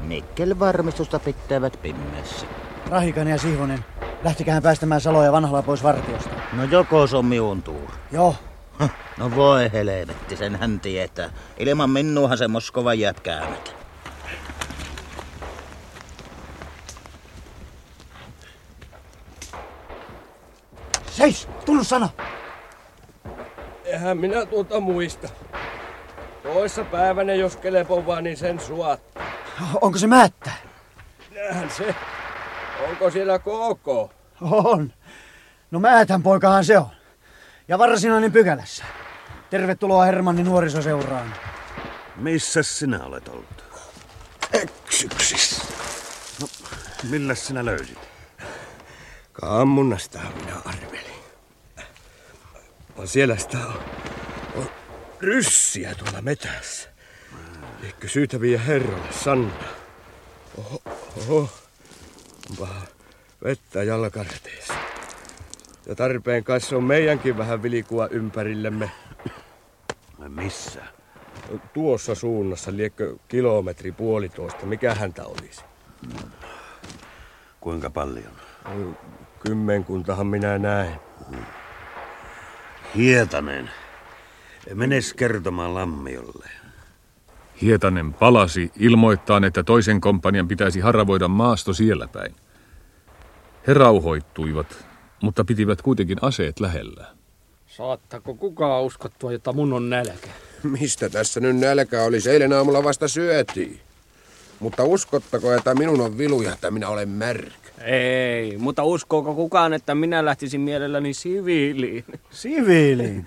Mikkel 0.00 0.58
varmistusta 0.58 1.18
pitävät 1.18 1.78
pimeässä. 1.82 2.59
Rahikainen 2.90 3.32
ja 3.32 3.38
Sihvonen, 3.38 3.84
lähtiköhän 4.24 4.62
päästämään 4.62 5.00
Saloja 5.00 5.32
vanhalla 5.32 5.62
pois 5.62 5.82
vartiosta. 5.82 6.30
No 6.52 6.64
joko 6.64 7.06
se 7.06 7.16
on 7.16 7.24
minun 7.24 7.62
tuur. 7.62 7.90
Joo. 8.12 8.34
No 9.18 9.30
voi 9.36 9.72
helvetti, 9.72 10.36
sen 10.36 10.56
hän 10.56 10.80
tietää. 10.80 11.30
Ilman 11.58 11.90
minuahan 11.90 12.38
se 12.38 12.48
Moskova 12.48 12.94
jätkäämätä. 12.94 13.70
Seis! 21.06 21.48
Tunnu 21.64 21.84
sana! 21.84 22.08
Eihän 23.84 24.18
minä 24.18 24.46
tuota 24.46 24.80
muista. 24.80 25.28
Toissa 26.42 26.84
päivänä, 26.84 27.34
jos 27.34 27.56
kelepon 27.56 28.06
vaan, 28.06 28.24
niin 28.24 28.36
sen 28.36 28.60
suat. 28.60 29.00
Onko 29.80 29.98
se 29.98 30.06
määttä? 30.06 30.50
Nähän 31.34 31.70
se. 31.70 31.94
Onko 32.88 33.10
siellä 33.10 33.38
koko? 33.38 34.12
On. 34.40 34.92
No 35.70 35.80
määtän 35.80 36.22
poikahan 36.22 36.64
se 36.64 36.78
on. 36.78 36.90
Ja 37.68 37.78
varsinainen 37.78 38.32
pykälässä. 38.32 38.84
Tervetuloa 39.50 40.04
Hermanni 40.04 40.42
nuorisoseuraan. 40.42 41.34
Missä 42.16 42.62
sinä 42.62 43.04
olet 43.04 43.28
ollut? 43.28 43.64
Eksyksissä. 44.52 45.64
No, 46.40 46.48
millä 47.10 47.34
sinä 47.34 47.64
löysit? 47.64 47.98
Kammunnasta 49.32 50.18
minä 50.34 50.56
arvelin. 50.64 51.20
On 52.96 53.08
siellä 53.08 53.36
sitä 53.36 53.58
on, 53.58 53.80
on 54.56 54.68
ryssiä 55.20 55.94
tuolla 55.94 56.22
metässä. 56.22 56.88
Liekö 57.80 58.08
syytä 58.08 58.40
viedä 58.40 58.62
herralle 58.62 59.12
Sanna? 59.12 59.52
Oho, 60.58 60.82
oho. 61.16 61.48
Onpa 62.50 62.68
vettä 63.44 63.82
jalkareteissa. 63.82 64.74
Ja 65.86 65.94
tarpeen 65.94 66.44
kanssa 66.44 66.76
on 66.76 66.84
meidänkin 66.84 67.38
vähän 67.38 67.62
vilikua 67.62 68.06
ympärillemme. 68.06 68.90
Missä? 70.28 70.82
Tuossa 71.72 72.14
suunnassa 72.14 72.72
liekkö 72.76 73.16
kilometri 73.28 73.92
puolitoista. 73.92 74.66
Mikä 74.66 74.94
häntä 74.94 75.24
olisi? 75.24 75.64
Kuinka 77.60 77.90
paljon? 77.90 78.32
Kymmenkuntahan 79.40 80.26
minä 80.26 80.58
näen. 80.58 81.00
Hietanen. 82.96 83.70
Menes 84.74 85.14
kertomaan 85.14 85.74
Lammiolle. 85.74 86.59
Hietanen 87.62 88.12
palasi 88.12 88.72
ilmoittaan, 88.78 89.44
että 89.44 89.62
toisen 89.62 90.00
kompanian 90.00 90.48
pitäisi 90.48 90.80
haravoida 90.80 91.28
maasto 91.28 91.72
siellä 91.72 92.08
päin. 92.08 92.34
He 93.66 93.74
rauhoittuivat, 93.74 94.86
mutta 95.22 95.44
pitivät 95.44 95.82
kuitenkin 95.82 96.18
aseet 96.22 96.60
lähellä. 96.60 97.06
Saattako 97.66 98.34
kukaan 98.34 98.82
uskottua, 98.82 99.32
että 99.32 99.52
mun 99.52 99.72
on 99.72 99.90
nälkä? 99.90 100.28
Mistä 100.80 101.08
tässä 101.08 101.40
nyt 101.40 101.56
nälkä 101.56 102.02
olisi? 102.02 102.30
Eilen 102.30 102.52
aamulla 102.52 102.84
vasta 102.84 103.08
syötiin. 103.08 103.80
Mutta 104.60 104.84
uskottako, 104.84 105.52
että 105.52 105.74
minun 105.74 106.00
on 106.00 106.18
viluja, 106.18 106.52
että 106.52 106.70
minä 106.70 106.88
olen 106.88 107.08
märkä? 107.08 107.70
Ei, 107.84 108.58
mutta 108.58 108.84
uskooko 108.84 109.34
kukaan, 109.34 109.72
että 109.72 109.94
minä 109.94 110.24
lähtisin 110.24 110.60
mielelläni 110.60 111.14
siviiliin? 111.14 112.04
Siviiliin? 112.30 113.26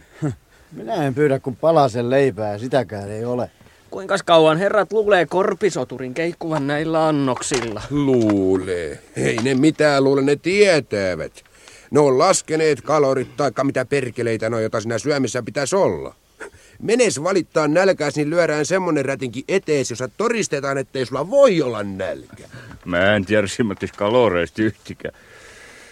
Minä 0.71 0.93
en 0.93 1.15
pyydä 1.15 1.39
kuin 1.39 1.55
palasen 1.55 2.09
leipää, 2.09 2.57
sitäkään 2.57 3.11
ei 3.11 3.25
ole. 3.25 3.51
Kuinka 3.93 4.15
kauan 4.25 4.57
herrat 4.57 4.91
luulee 4.91 5.25
korpisoturin 5.25 6.13
keikkuvan 6.13 6.67
näillä 6.67 7.07
annoksilla? 7.07 7.81
Luulee. 7.89 8.99
Ei 9.15 9.37
ne 9.43 9.53
mitään 9.53 10.03
luule, 10.03 10.21
ne 10.21 10.35
tietävät. 10.35 11.43
Ne 11.91 11.99
on 11.99 12.17
laskeneet 12.19 12.81
kalorit 12.81 13.37
taikka 13.37 13.63
mitä 13.63 13.85
perkeleitä 13.85 14.49
no, 14.49 14.59
jota 14.59 14.81
siinä 14.81 14.97
syömissä 14.97 15.43
pitäisi 15.43 15.75
olla. 15.75 16.15
Menes 16.81 17.23
valittaa 17.23 17.67
nälkääs, 17.67 18.15
niin 18.15 18.29
lyödään 18.29 18.65
semmonen 18.65 19.05
rätinki 19.05 19.43
etees, 19.47 19.89
jossa 19.89 20.07
todistetaan, 20.07 20.77
ettei 20.77 21.05
sulla 21.05 21.29
voi 21.29 21.61
olla 21.61 21.83
nälkä. 21.83 22.43
Mä 22.85 23.15
en 23.15 23.25
tiedä 23.25 23.47
simmattis 23.47 23.91
kaloreista 23.91 24.61
yhtikään. 24.61 25.15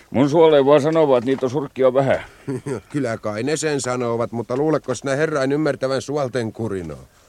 Mun 0.10 0.30
suoleen 0.30 0.66
vaan 0.66 0.82
sanovat, 0.82 1.18
että 1.18 1.26
niitä 1.26 1.46
on 1.46 1.50
surkkia 1.50 1.94
vähän. 1.94 2.24
Kyllä 2.92 3.18
kai 3.18 3.44
ne 3.44 3.58
sen 3.58 3.82
sanovat, 3.82 4.32
mutta 4.32 4.58
luuleko 4.58 4.96
sinä 4.96 5.16
herrain 5.16 5.52
ymmärtävän 5.52 6.02
suolten 6.02 6.54
kurinaa? 6.54 7.21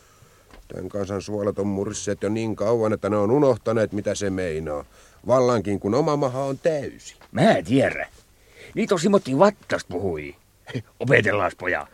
Tämän 0.72 0.88
kansan 0.88 1.22
suolet 1.22 1.58
on 1.58 1.66
murisseet 1.66 2.22
jo 2.22 2.28
niin 2.28 2.56
kauan, 2.56 2.92
että 2.92 3.10
ne 3.10 3.16
on 3.16 3.30
unohtaneet, 3.30 3.92
mitä 3.92 4.14
se 4.14 4.30
meinaa. 4.30 4.84
Vallankin, 5.26 5.80
kun 5.80 5.94
oma 5.94 6.16
maha 6.16 6.44
on 6.44 6.58
täysi. 6.58 7.16
Mä 7.32 7.62
tiedän. 7.64 8.06
Niitä 8.74 8.94
on 8.94 9.00
Simotti 9.00 9.38
Vattast 9.38 9.88
puhui. 9.88 10.34
Opetellaas 11.00 11.54
poja. 11.54 11.86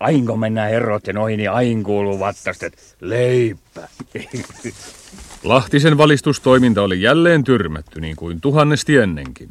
Ainko 0.00 0.36
mennä 0.36 0.64
herrotten 0.64 1.18
ohi, 1.18 1.36
niin 1.36 1.50
ain 1.50 1.82
kuuluu 1.82 2.18
vattastet 2.18 2.96
leipä. 3.00 3.88
Lahtisen 5.42 5.98
valistustoiminta 5.98 6.82
oli 6.82 7.02
jälleen 7.02 7.44
tyrmätty 7.44 8.00
niin 8.00 8.16
kuin 8.16 8.40
tuhannesti 8.40 8.96
ennenkin. 8.96 9.50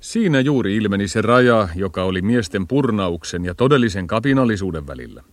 Siinä 0.00 0.40
juuri 0.40 0.76
ilmeni 0.76 1.08
se 1.08 1.22
raja, 1.22 1.68
joka 1.74 2.04
oli 2.04 2.22
miesten 2.22 2.66
purnauksen 2.66 3.44
ja 3.44 3.54
todellisen 3.54 4.06
kapinallisuuden 4.06 4.86
välillä. 4.86 5.24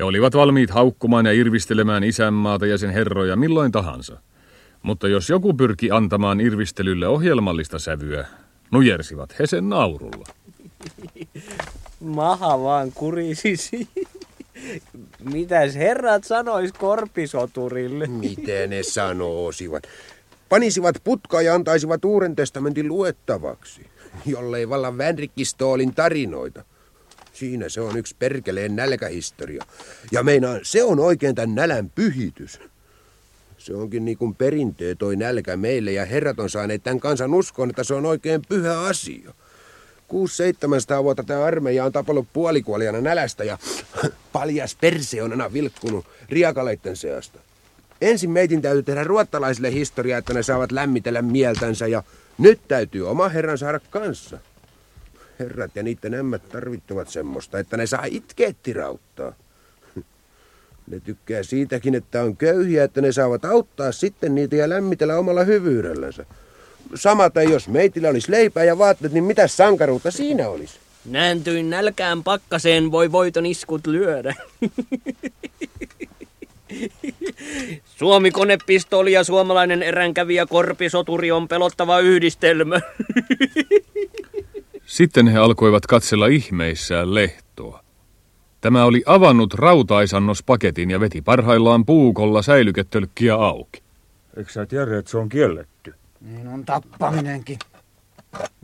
He 0.00 0.04
olivat 0.04 0.34
valmiit 0.34 0.70
haukkumaan 0.70 1.26
ja 1.26 1.32
irvistelemään 1.32 2.04
isänmaata 2.04 2.66
ja 2.66 2.78
sen 2.78 2.90
herroja 2.90 3.36
milloin 3.36 3.72
tahansa. 3.72 4.18
Mutta 4.82 5.08
jos 5.08 5.30
joku 5.30 5.54
pyrki 5.54 5.90
antamaan 5.90 6.40
irvistelylle 6.40 7.08
ohjelmallista 7.08 7.78
sävyä, 7.78 8.26
nujersivat 8.70 9.38
he 9.38 9.46
sen 9.46 9.68
naurulla. 9.68 10.24
Maha 12.00 12.62
vaan 12.62 12.92
kurisisi. 12.92 13.88
Mitäs 15.32 15.74
herrat 15.74 16.24
sanois 16.24 16.72
korpisoturille? 16.72 18.06
Miten 18.28 18.70
ne 18.70 18.82
sanoisivat? 18.82 19.82
Panisivat 20.48 20.96
putkaa 21.04 21.42
ja 21.42 21.54
antaisivat 21.54 22.04
Uuden 22.04 22.36
testamentin 22.36 22.88
luettavaksi, 22.88 23.86
jollei 24.26 24.68
vallan 24.68 24.98
Vänrikkistoolin 24.98 25.94
tarinoita. 25.94 26.64
Siinä 27.40 27.68
se 27.68 27.80
on 27.80 27.96
yksi 27.96 28.16
perkeleen 28.18 28.76
nälkähistoria. 28.76 29.64
Ja 30.12 30.22
meinaan, 30.22 30.60
se 30.62 30.84
on 30.84 30.98
oikein 30.98 31.34
tämän 31.34 31.54
nälän 31.54 31.90
pyhitys. 31.90 32.60
Se 33.58 33.74
onkin 33.74 34.04
niin 34.04 34.18
kuin 34.18 34.34
perintöä 34.34 34.94
toi 34.94 35.16
nälkä 35.16 35.56
meille 35.56 35.92
ja 35.92 36.04
herrat 36.04 36.40
on 36.40 36.50
saaneet 36.50 36.82
tämän 36.82 37.00
kansan 37.00 37.34
uskon, 37.34 37.70
että 37.70 37.84
se 37.84 37.94
on 37.94 38.06
oikein 38.06 38.42
pyhä 38.48 38.80
asia. 38.80 39.30
6-700 39.30 41.02
vuotta 41.02 41.22
tämä 41.22 41.44
armeija 41.44 41.84
on 41.84 41.92
tapellut 41.92 42.26
puolikuoliana 42.32 43.00
nälästä 43.00 43.44
ja 43.44 43.58
paljas 44.32 44.76
perse 44.80 45.22
on 45.22 45.30
aina 45.30 45.52
vilkkunut 45.52 46.06
riakaleitten 46.28 46.96
seasta. 46.96 47.38
Ensin 48.00 48.30
meitin 48.30 48.62
täytyy 48.62 48.82
tehdä 48.82 49.04
ruottalaisille 49.04 49.72
historiaa, 49.72 50.18
että 50.18 50.34
ne 50.34 50.42
saavat 50.42 50.72
lämmitellä 50.72 51.22
mieltänsä 51.22 51.86
ja 51.86 52.02
nyt 52.38 52.60
täytyy 52.68 53.08
oma 53.10 53.28
herran 53.28 53.58
saada 53.58 53.80
kanssa. 53.90 54.38
Herrat 55.40 55.76
ja 55.76 55.82
niiden 55.82 56.14
ämmät 56.14 56.48
tarvittavat 56.48 57.08
semmoista, 57.08 57.58
että 57.58 57.76
ne 57.76 57.86
saa 57.86 58.04
itkeä 58.04 58.54
tirauttaa. 58.62 59.32
Ne 60.86 61.00
tykkää 61.00 61.42
siitäkin, 61.42 61.94
että 61.94 62.22
on 62.22 62.36
köyhiä, 62.36 62.84
että 62.84 63.00
ne 63.00 63.12
saavat 63.12 63.44
auttaa 63.44 63.92
sitten 63.92 64.34
niitä 64.34 64.56
ja 64.56 64.68
lämmitellä 64.68 65.18
omalla 65.18 65.44
hyvyydellänsä. 65.44 66.26
Samata, 66.94 67.42
jos 67.42 67.68
meitillä 67.68 68.08
olisi 68.08 68.30
leipää 68.30 68.64
ja 68.64 68.78
vaatteet, 68.78 69.12
niin 69.12 69.24
mitä 69.24 69.46
sankaruutta 69.46 70.10
siinä 70.10 70.48
olisi? 70.48 70.78
Nääntyin 71.04 71.70
nälkään 71.70 72.24
pakkaseen, 72.24 72.90
voi 72.90 73.12
voiton 73.12 73.46
iskut 73.46 73.86
lyödä. 73.86 74.34
Suomi 77.84 78.30
konepistooli 78.30 79.12
ja 79.12 79.24
suomalainen 79.24 79.82
eränkävijä 79.82 80.46
korpisoturi 80.46 81.30
on 81.30 81.48
pelottava 81.48 82.00
yhdistelmä. 82.00 82.80
Sitten 84.90 85.28
he 85.28 85.38
alkoivat 85.38 85.86
katsella 85.86 86.26
ihmeissään 86.26 87.14
lehtoa. 87.14 87.84
Tämä 88.60 88.84
oli 88.84 89.02
avannut 89.06 89.54
rautaisannospaketin 89.54 90.90
ja 90.90 91.00
veti 91.00 91.22
parhaillaan 91.22 91.86
puukolla 91.86 92.42
säilyketölkkiä 92.42 93.34
auki. 93.34 93.82
Eikö 94.36 94.52
sä 94.52 94.66
tiedä, 94.66 94.98
että 94.98 95.10
se 95.10 95.18
on 95.18 95.28
kielletty? 95.28 95.94
Niin 96.20 96.48
on 96.48 96.64
tappaminenkin. 96.64 97.58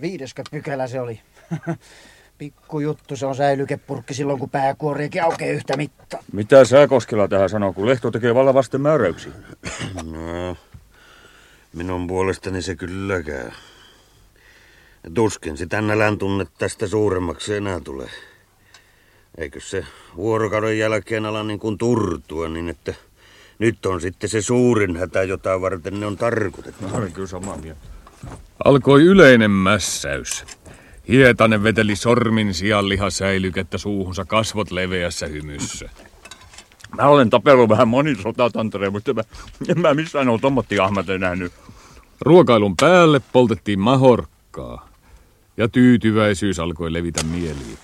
Viideskö 0.00 0.42
pykälä 0.50 0.86
se 0.86 1.00
oli? 1.00 1.20
Pikku 2.38 2.80
juttu, 2.80 3.16
se 3.16 3.26
on 3.26 3.36
säilykepurkki 3.36 4.14
silloin, 4.14 4.38
kun 4.38 4.50
pääkuoriakin 4.50 5.22
aukeaa 5.22 5.52
yhtä 5.52 5.76
mittaa. 5.76 6.20
Mitä 6.32 6.64
sä 6.64 6.88
Koskela 6.88 7.28
tähän 7.28 7.48
sanoo, 7.48 7.72
kun 7.72 7.86
Lehto 7.86 8.10
tekee 8.10 8.34
vallan 8.34 8.54
vasten 8.54 8.80
määräyksiä? 8.80 9.32
No, 10.12 10.56
minun 11.72 12.06
puolestani 12.06 12.62
se 12.62 12.76
kyllä 12.76 13.22
käy. 13.22 13.50
Tuskin 15.14 15.56
sitä 15.56 15.80
nälän 15.80 16.18
tunne 16.18 16.46
tästä 16.58 16.86
suuremmaksi 16.86 17.54
enää 17.54 17.80
tulee. 17.80 18.10
Eikö 19.38 19.60
se 19.60 19.84
vuorokauden 20.16 20.78
jälkeen 20.78 21.26
ala 21.26 21.42
niin 21.42 21.58
kuin 21.58 21.78
turtua 21.78 22.48
niin, 22.48 22.68
että 22.68 22.94
nyt 23.58 23.86
on 23.86 24.00
sitten 24.00 24.30
se 24.30 24.42
suurin 24.42 24.96
hätä, 24.96 25.22
jota 25.22 25.60
varten 25.60 26.00
ne 26.00 26.06
on 26.06 26.16
tarkoitettu. 26.16 26.84
Olen 26.92 27.12
kyllä 27.12 27.28
samaa 27.28 27.56
mieltä. 27.56 27.80
Alkoi 28.64 29.02
yleinen 29.02 29.50
mässäys. 29.50 30.44
Hietanen 31.08 31.62
veteli 31.62 31.96
sormin 31.96 32.54
sianlihasäilykettä 32.54 33.78
suuhunsa 33.78 34.24
kasvot 34.24 34.70
leveässä 34.70 35.26
hymyssä. 35.26 35.88
Mä 36.96 37.08
olen 37.08 37.30
tapellut 37.30 37.68
vähän 37.68 37.88
moni 37.88 38.16
sotatantareen, 38.22 38.92
mutta 38.92 39.14
mä, 39.14 39.22
en 39.68 39.80
mä 39.80 39.94
missään 39.94 40.28
ole 40.28 40.40
tommottiahmat 40.40 41.06
nähnyt. 41.18 41.52
Ruokailun 42.20 42.76
päälle 42.80 43.20
poltettiin 43.32 43.80
mahorkkaa. 43.80 44.88
Ja 45.56 45.68
tyytyväisyys 45.68 46.58
alkoi 46.58 46.92
levitä 46.92 47.22
mieliin. 47.24 47.78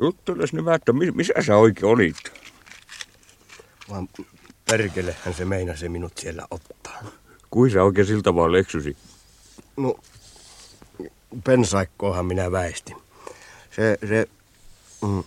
Jutteles 0.00 0.52
nyt 0.52 0.64
vähän, 0.64 0.76
että 0.76 0.92
missä 0.92 1.34
sä 1.46 1.56
oikein 1.56 1.86
olit? 1.92 2.16
Vaan 3.90 4.08
perkelehän 4.70 5.34
se 5.34 5.44
meinasi 5.44 5.88
minut 5.88 6.18
siellä 6.18 6.46
ottaa. 6.50 7.02
Kuin 7.50 7.70
sä 7.70 7.82
oikein 7.82 8.06
siltä 8.06 8.34
vaan 8.34 8.52
leksysi? 8.52 8.96
No, 9.76 9.94
pensaikkoahan 11.44 12.26
minä 12.26 12.52
väistin. 12.52 12.96
Se, 13.70 13.98
se, 14.08 14.26
mm, 15.02 15.24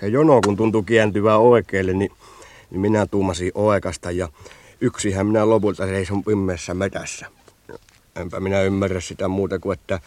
se 0.00 0.08
jono 0.08 0.40
kun 0.40 0.56
tuntui 0.56 0.84
kääntyvää 0.84 1.38
oikealle, 1.38 1.92
niin, 1.92 2.12
niin 2.70 2.80
minä 2.80 3.06
tuumasin 3.06 3.52
oekasta 3.54 4.10
ja 4.10 4.28
yksihän 4.80 5.26
minä 5.26 5.48
lopulta 5.48 5.86
seison 5.86 6.24
pimeässä 6.24 6.74
metässä. 6.74 7.35
Enpä 8.16 8.40
minä 8.40 8.62
ymmärrä 8.62 9.00
sitä 9.00 9.28
muuta 9.28 9.58
kuin, 9.58 9.78
että 9.78 10.00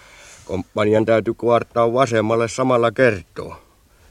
komppanian 0.45 1.05
täytyy 1.05 1.33
kuartaa 1.33 1.93
vasemmalle 1.93 2.47
samalla 2.47 2.91
kertoa. 2.91 3.61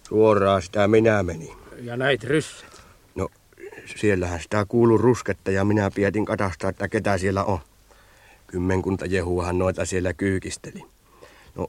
Suoraan 0.03 0.63
sitä 0.63 0.89
minä 0.89 1.23
menin. 1.23 1.53
Ja 1.83 1.97
näit 1.97 2.25
ryssät. 2.25 2.83
No, 3.15 3.29
siellähän 3.97 4.41
sitä 4.41 4.65
kuuluu 4.69 4.99
rusketta 4.99 5.51
ja 5.51 5.65
minä 5.65 5.91
pietin 5.95 6.25
katasta, 6.25 6.69
että 6.69 6.89
ketä 6.89 7.19
siellä 7.19 7.45
on. 7.45 7.59
Kymmenkunta 8.47 9.07
jehuahan 9.07 9.59
noita 9.59 9.85
siellä 9.85 10.13
kyykisteli. 10.13 10.85
No, 11.55 11.67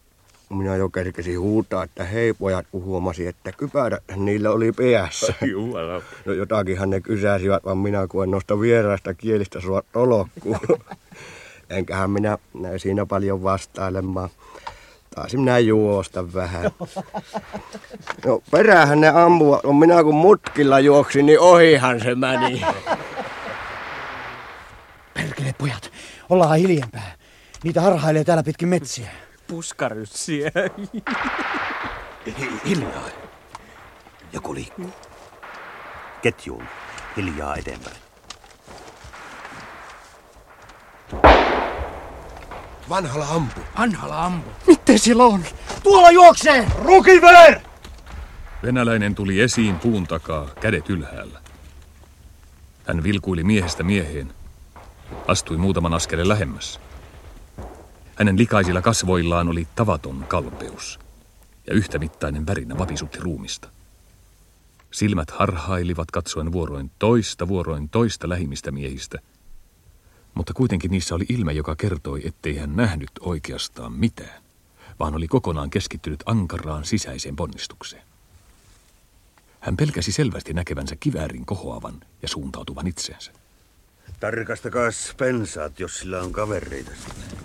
minä 0.50 0.76
jo 0.76 0.90
kerkesin 0.90 1.40
huutaa, 1.40 1.84
että 1.84 2.04
hei 2.04 2.34
pojat, 2.34 2.66
kun 2.72 2.84
huomasin, 2.84 3.28
että 3.28 3.52
kypärä 3.52 3.98
niillä 4.16 4.52
oli 4.52 4.72
päässä. 4.72 5.34
Jumala. 5.52 6.02
No 6.26 6.34
jotakinhan 6.34 6.90
ne 6.90 7.02
kysäsivät, 7.02 7.66
vaan 7.66 7.78
minä 7.78 8.08
kun 8.08 8.24
en 8.24 8.32
noista 8.32 8.60
vieraista 8.60 9.14
kielistä 9.14 9.62
sua 9.62 9.84
tolokkuun. 9.94 10.60
Enköhän 11.70 12.12
minä 12.12 12.38
siinä 12.78 13.06
paljon 13.06 13.44
vastailemaan. 13.44 14.30
Taisin 15.16 15.40
minä 15.40 15.60
juosta 15.60 16.34
vähän. 16.34 16.72
No 18.26 18.42
perähän 18.52 19.02
ne 19.02 19.08
ammua. 19.08 19.60
No 19.64 19.74
minä 19.74 20.04
kun 20.04 20.16
mutkilla 20.16 20.80
juoksin, 20.80 21.26
niin 21.26 21.40
ohihan 21.40 22.00
se 22.00 22.16
meni. 22.16 22.62
Perkele 25.14 25.56
pojat, 25.58 25.92
ollaan 26.30 26.58
hiljempää. 26.58 27.16
Niitä 27.64 27.82
harhailee 27.82 28.24
täällä 28.24 28.44
pitkin 28.44 28.68
metsiä. 28.68 29.10
Puskaryssiä. 29.48 30.52
Hiljaa. 32.66 33.10
Joku 34.34 34.56
liikkuu. 34.56 34.90
Ketjuun. 36.22 36.64
Hiljaa 37.18 37.56
eteenpäin. 37.56 38.09
Vanhala 42.90 43.28
ampu. 43.28 43.62
Vanhala 43.78 44.26
ampu. 44.26 44.50
Mitä 44.68 44.98
siellä 44.98 45.26
on? 45.26 45.46
Tuolla 45.84 46.12
juoksee! 46.12 46.68
Rukiver! 46.84 47.60
Venäläinen 48.64 49.16
tuli 49.16 49.42
esiin 49.42 49.80
puun 49.80 50.08
takaa, 50.08 50.48
kädet 50.62 50.90
ylhäällä. 50.90 51.40
Hän 52.88 53.04
vilkuili 53.04 53.44
miehestä 53.44 53.84
mieheen. 53.84 54.34
Astui 55.28 55.58
muutaman 55.58 55.94
askeleen 55.94 56.30
lähemmäs. 56.30 56.80
Hänen 58.16 58.38
likaisilla 58.38 58.82
kasvoillaan 58.82 59.48
oli 59.48 59.68
tavaton 59.76 60.26
kalpeus. 60.28 61.00
Ja 61.68 61.74
yhtä 61.74 62.00
mittainen 62.00 62.48
värinä 62.48 62.78
vapisutti 62.78 63.20
ruumista. 63.20 63.70
Silmät 64.92 65.32
harhailivat 65.32 66.12
katsoen 66.12 66.52
vuoroin 66.52 66.92
toista, 67.00 67.48
vuoroin 67.48 67.90
toista 67.90 68.30
lähimistä 68.30 68.72
miehistä. 68.72 69.20
Mutta 70.34 70.54
kuitenkin 70.54 70.92
niissä 70.92 71.16
oli 71.16 71.26
ilme, 71.30 71.54
joka 71.54 71.76
kertoi, 71.76 72.22
ettei 72.28 72.58
hän 72.58 72.76
nähnyt 72.76 73.12
oikeastaan 73.20 73.94
mitään, 73.94 74.44
vaan 75.00 75.16
oli 75.16 75.28
kokonaan 75.28 75.70
keskittynyt 75.70 76.24
ankaraan 76.26 76.86
sisäiseen 76.86 77.36
ponnistukseen. 77.36 78.04
Hän 79.60 79.78
pelkäsi 79.78 80.12
selvästi 80.12 80.54
näkevänsä 80.54 80.96
kiväärin 81.00 81.46
kohoavan 81.46 81.94
ja 82.22 82.28
suuntautuvan 82.28 82.88
itseensä. 82.88 83.32
Tarkastakaa 84.20 84.90
pensaat, 85.18 85.80
jos 85.80 86.00
sillä 86.00 86.22
on 86.22 86.32
kavereita. 86.32 86.92
siinä. 86.96 87.40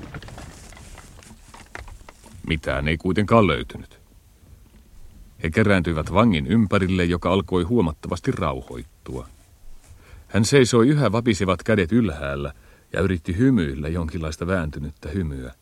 Mitään 2.46 2.88
ei 2.88 2.96
kuitenkaan 2.96 3.46
löytynyt. 3.46 4.00
He 5.42 5.50
kerääntyivät 5.50 6.12
vangin 6.12 6.46
ympärille, 6.46 7.04
joka 7.04 7.32
alkoi 7.32 7.62
huomattavasti 7.62 8.30
rauhoittua. 8.30 9.28
Hän 10.28 10.44
seisoi 10.44 10.88
yhä 10.88 11.12
vapisevat 11.12 11.62
kädet 11.62 11.92
ylhäällä 11.92 12.52
ja 12.94 13.00
yritti 13.00 13.36
hymyillä 13.38 13.88
jonkinlaista 13.88 14.46
vääntynyttä 14.46 15.08
hymyä. 15.08 15.54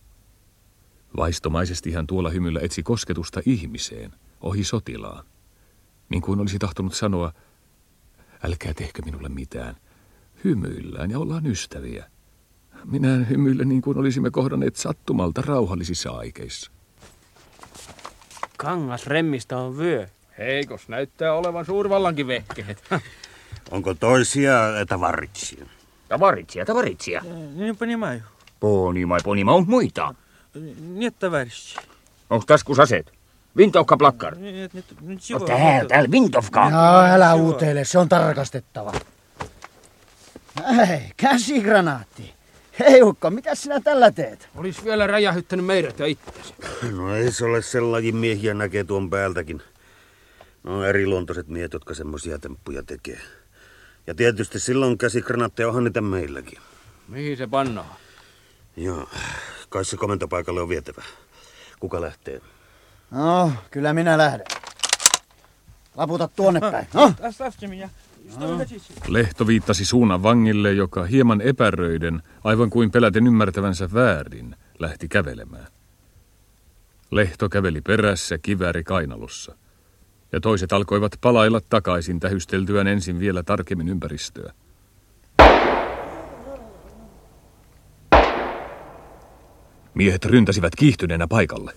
Vaistomaisesti 1.16 1.92
hän 1.92 2.06
tuolla 2.06 2.30
hymyllä 2.30 2.60
etsi 2.62 2.82
kosketusta 2.82 3.40
ihmiseen, 3.46 4.12
ohi 4.40 4.64
sotilaan. 4.64 5.24
Niin 6.08 6.22
kuin 6.22 6.40
olisi 6.40 6.58
tahtonut 6.58 6.94
sanoa, 6.94 7.32
älkää 8.42 8.74
tehkö 8.74 9.02
minulle 9.04 9.28
mitään. 9.28 9.76
Hymyillään 10.44 11.10
ja 11.10 11.18
ollaan 11.18 11.46
ystäviä. 11.46 12.06
Minä 12.84 13.08
hymyillä 13.08 13.64
niin 13.64 13.82
kuin 13.82 13.98
olisimme 13.98 14.30
kohdanneet 14.30 14.76
sattumalta 14.76 15.42
rauhallisissa 15.42 16.10
aikeissa. 16.10 16.70
Kangas 18.56 19.06
remmistä 19.06 19.58
on 19.58 19.78
vyö. 19.78 20.06
Heikos 20.38 20.88
näyttää 20.88 21.34
olevan 21.34 21.64
suurvallankin 21.64 22.26
vehkeet. 22.26 22.84
Onko 23.70 23.94
toisia 23.94 24.54
tavaritsia? 24.88 25.66
Tavaritsia, 26.11 26.65
tavaritsia. 26.65 27.21
Не 27.55 27.73
понимаю. 27.73 28.21
Понимай, 28.59 29.19
понимай, 29.23 29.55
on 29.55 29.65
muita. 29.67 30.15
Нет, 30.79 31.19
товарищ. 31.19 31.75
Onko 32.29 32.45
taskus 32.45 32.79
aseet? 32.79 33.11
Vintovka 33.57 33.97
plakkar. 33.97 34.35
Нет, 34.35 34.73
нет, 34.73 34.85
ничего. 35.01 35.39
No 35.39 35.45
täällä, 35.45 35.89
täällä 35.89 36.11
Vintovka. 36.11 36.69
Jaa, 36.69 37.05
älä 37.05 37.33
uutele, 37.33 37.85
se 37.85 37.99
on 37.99 38.09
tarkastettava. 38.09 38.93
Hei, 40.87 41.01
käsigranaatti. 41.17 42.33
Hei 42.79 43.03
Ukko, 43.03 43.29
mitä 43.29 43.55
sinä 43.55 43.79
tällä 43.79 44.11
teet? 44.11 44.49
Olis 44.55 44.85
vielä 44.85 45.07
räjähyttänyt 45.07 45.65
meidät 45.65 45.99
ja 45.99 46.05
itsesi. 46.05 46.53
No 46.91 47.15
ei 47.15 47.31
se 47.31 47.45
ole 47.45 47.61
sellainen 47.61 48.15
miehiä 48.15 48.53
näkee 48.53 48.83
tuon 48.83 49.09
päältäkin. 49.09 49.61
No 50.63 50.83
eriluontoiset 50.83 51.47
miehet, 51.47 51.73
jotka 51.73 51.93
semmoisia 51.93 52.39
temppuja 52.39 52.83
tekee. 52.83 53.19
Ja 54.06 54.14
tietysti 54.14 54.60
silloin 54.60 54.98
käsikranaatteja 54.98 55.68
onhan 55.68 55.84
niitä 55.84 56.00
meilläkin. 56.00 56.58
Mihin 57.08 57.36
se 57.36 57.46
pannaan? 57.46 57.96
Joo, 58.76 59.08
kai 59.68 59.84
se 59.84 59.96
komentopaikalle 59.96 60.60
on 60.60 60.68
vietävä. 60.68 61.02
Kuka 61.80 62.00
lähtee? 62.00 62.40
No, 63.10 63.52
kyllä 63.70 63.92
minä 63.92 64.18
lähden. 64.18 64.46
Laputa 65.96 66.28
tuonne 66.28 66.60
päin. 66.60 66.86
No. 66.94 67.14
Lehto 69.08 69.46
viittasi 69.46 69.84
suunnan 69.84 70.22
vangille, 70.22 70.72
joka 70.72 71.04
hieman 71.04 71.40
epäröiden, 71.40 72.22
aivan 72.44 72.70
kuin 72.70 72.90
peläten 72.90 73.26
ymmärtävänsä 73.26 73.92
väärin, 73.94 74.56
lähti 74.78 75.08
kävelemään. 75.08 75.66
Lehto 77.10 77.48
käveli 77.48 77.80
perässä 77.80 78.38
kiväri 78.38 78.84
kainalussa 78.84 79.56
ja 80.32 80.40
toiset 80.40 80.72
alkoivat 80.72 81.12
palailla 81.20 81.60
takaisin 81.60 82.20
tähysteltyään 82.20 82.86
ensin 82.86 83.20
vielä 83.20 83.42
tarkemmin 83.42 83.88
ympäristöä. 83.88 84.52
Miehet 89.94 90.24
ryntäsivät 90.24 90.76
kiihtyneenä 90.76 91.26
paikalle. 91.26 91.72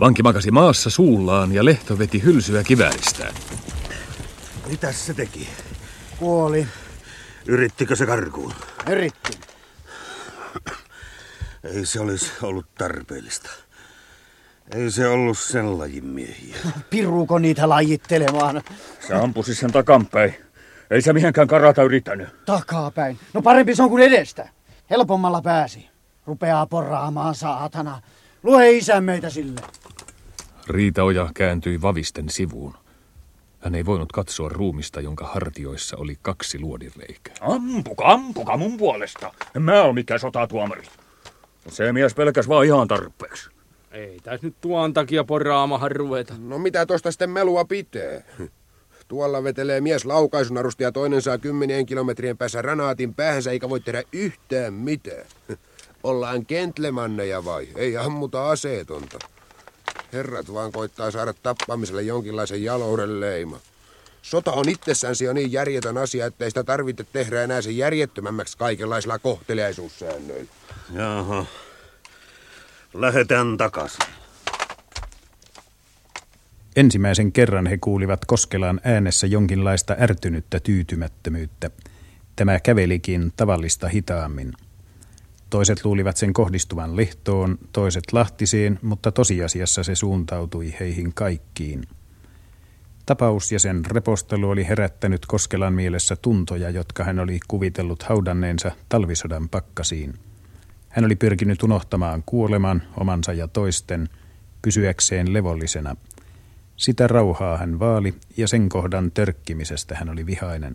Vanki 0.00 0.22
makasi 0.22 0.50
maassa 0.50 0.90
suullaan 0.90 1.52
ja 1.52 1.64
Lehto 1.64 1.98
veti 1.98 2.22
hylsyä 2.22 2.62
kivääristään. 2.62 3.34
Mitäs 4.68 5.06
se 5.06 5.14
teki? 5.14 5.48
Kuoli. 6.18 6.66
Yrittikö 7.46 7.96
se 7.96 8.06
karkuun? 8.06 8.52
Yritti. 8.90 9.38
Ei 11.64 11.86
se 11.86 12.00
olisi 12.00 12.32
ollut 12.42 12.74
tarpeellista. 12.74 13.50
Ei 14.70 14.90
se 14.90 15.08
ollut 15.08 15.38
sen 15.38 15.78
lajin 15.78 16.04
miehiä. 16.06 16.56
Piruuko 16.90 17.38
niitä 17.38 17.68
lajittelemaan? 17.68 18.62
Se 19.06 19.14
ampusi 19.14 19.54
sen 19.54 19.72
takanpäin. 19.72 20.34
Ei 20.90 21.02
se 21.02 21.12
mihinkään 21.12 21.48
karata 21.48 21.82
yrittänyt. 21.82 22.28
Takapäin. 22.46 23.18
No 23.34 23.42
parempi 23.42 23.74
se 23.74 23.82
on 23.82 23.90
kuin 23.90 24.02
edestä. 24.02 24.48
Helpommalla 24.90 25.42
pääsi. 25.42 25.88
Rupeaa 26.26 26.66
porraamaan 26.66 27.34
saatana. 27.34 28.00
Lue 28.42 28.70
isän 28.70 29.04
meitä 29.04 29.30
sille. 29.30 29.60
Riitaoja 30.68 31.30
kääntyi 31.34 31.82
vavisten 31.82 32.28
sivuun. 32.28 32.74
Hän 33.60 33.74
ei 33.74 33.86
voinut 33.86 34.12
katsoa 34.12 34.48
ruumista, 34.48 35.00
jonka 35.00 35.26
hartioissa 35.26 35.96
oli 35.96 36.18
kaksi 36.22 36.58
luodinreikää. 36.58 37.34
Ampuka, 37.40 38.04
ampuka 38.06 38.56
mun 38.56 38.76
puolesta. 38.76 39.32
En 39.56 39.62
mä 39.62 39.82
ole 39.82 39.92
mikään 39.92 40.20
sotatuomari. 40.20 40.82
Se 41.68 41.92
mies 41.92 42.14
pelkäs 42.14 42.48
vaan 42.48 42.66
ihan 42.66 42.88
tarpeeksi. 42.88 43.50
Ei 43.94 44.20
tässä 44.22 44.46
nyt 44.46 44.54
tuon 44.60 44.94
takia 44.94 45.24
poraamahan 45.24 45.90
ruveta. 45.90 46.34
No 46.38 46.58
mitä 46.58 46.86
tosta 46.86 47.10
sitten 47.10 47.30
melua 47.30 47.64
pitää? 47.64 48.22
Tuolla 49.08 49.44
vetelee 49.44 49.80
mies 49.80 50.04
laukaisunarusta 50.04 50.82
ja 50.82 50.92
toinen 50.92 51.22
saa 51.22 51.38
kymmenien 51.38 51.86
kilometrien 51.86 52.38
päässä 52.38 52.62
ranaatin 52.62 53.14
päähänsä 53.14 53.50
eikä 53.50 53.68
voi 53.68 53.80
tehdä 53.80 54.02
yhtään 54.12 54.74
mitään. 54.74 55.26
Ollaan 56.02 56.46
kentlemanneja 56.46 57.44
vai? 57.44 57.68
Ei 57.76 57.96
ammuta 57.96 58.50
aseetonta. 58.50 59.18
Herrat 60.12 60.52
vaan 60.54 60.72
koittaa 60.72 61.10
saada 61.10 61.34
tappamiselle 61.42 62.02
jonkinlaisen 62.02 62.64
jalouden 62.64 63.20
leima. 63.20 63.58
Sota 64.22 64.52
on 64.52 64.68
itsessään 64.68 65.14
jo 65.24 65.32
niin 65.32 65.52
järjetön 65.52 65.98
asia, 65.98 66.26
ettei 66.26 66.50
sitä 66.50 66.64
tarvitse 66.64 67.06
tehdä 67.12 67.42
enää 67.42 67.62
sen 67.62 67.76
järjettömämmäksi 67.76 68.58
kaikenlaisilla 68.58 69.18
kohteliaisuussäännöillä. 69.18 70.50
Jaha. 70.94 71.46
Lähetään 72.94 73.56
takaisin. 73.56 74.06
Ensimmäisen 76.76 77.32
kerran 77.32 77.66
he 77.66 77.78
kuulivat 77.78 78.24
Koskelan 78.24 78.80
äänessä 78.84 79.26
jonkinlaista 79.26 79.96
ärtynyttä 80.00 80.60
tyytymättömyyttä. 80.60 81.70
Tämä 82.36 82.60
kävelikin 82.60 83.32
tavallista 83.36 83.88
hitaammin. 83.88 84.52
Toiset 85.50 85.84
luulivat 85.84 86.16
sen 86.16 86.32
kohdistuvan 86.32 86.96
lehtoon, 86.96 87.58
toiset 87.72 88.12
lahtiseen, 88.12 88.78
mutta 88.82 89.12
tosiasiassa 89.12 89.82
se 89.82 89.94
suuntautui 89.94 90.74
heihin 90.80 91.14
kaikkiin. 91.14 91.84
Tapaus 93.06 93.52
ja 93.52 93.58
sen 93.58 93.84
repostelu 93.86 94.50
oli 94.50 94.68
herättänyt 94.68 95.26
Koskelan 95.26 95.74
mielessä 95.74 96.16
tuntoja, 96.16 96.70
jotka 96.70 97.04
hän 97.04 97.18
oli 97.18 97.40
kuvitellut 97.48 98.02
haudanneensa 98.02 98.70
talvisodan 98.88 99.48
pakkasiin. 99.48 100.14
Hän 100.94 101.04
oli 101.04 101.16
pyrkinyt 101.16 101.62
unohtamaan 101.62 102.22
kuoleman, 102.26 102.82
omansa 102.96 103.32
ja 103.32 103.48
toisten, 103.48 104.08
pysyäkseen 104.62 105.32
levollisena. 105.32 105.96
Sitä 106.76 107.06
rauhaa 107.06 107.56
hän 107.56 107.78
vaali 107.78 108.14
ja 108.36 108.48
sen 108.48 108.68
kohdan 108.68 109.10
törkkimisestä 109.10 109.94
hän 109.94 110.08
oli 110.08 110.26
vihainen. 110.26 110.74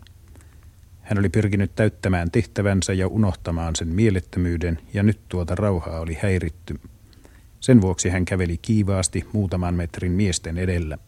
Hän 1.02 1.18
oli 1.18 1.28
pyrkinyt 1.28 1.74
täyttämään 1.74 2.30
tehtävänsä 2.30 2.92
ja 2.92 3.08
unohtamaan 3.08 3.76
sen 3.76 3.88
mielettömyyden, 3.88 4.78
ja 4.94 5.02
nyt 5.02 5.20
tuota 5.28 5.54
rauhaa 5.54 6.00
oli 6.00 6.18
häiritty. 6.22 6.80
Sen 7.60 7.80
vuoksi 7.80 8.08
hän 8.08 8.24
käveli 8.24 8.58
kiivaasti 8.58 9.26
muutaman 9.32 9.74
metrin 9.74 10.12
miesten 10.12 10.58
edellä. 10.58 10.98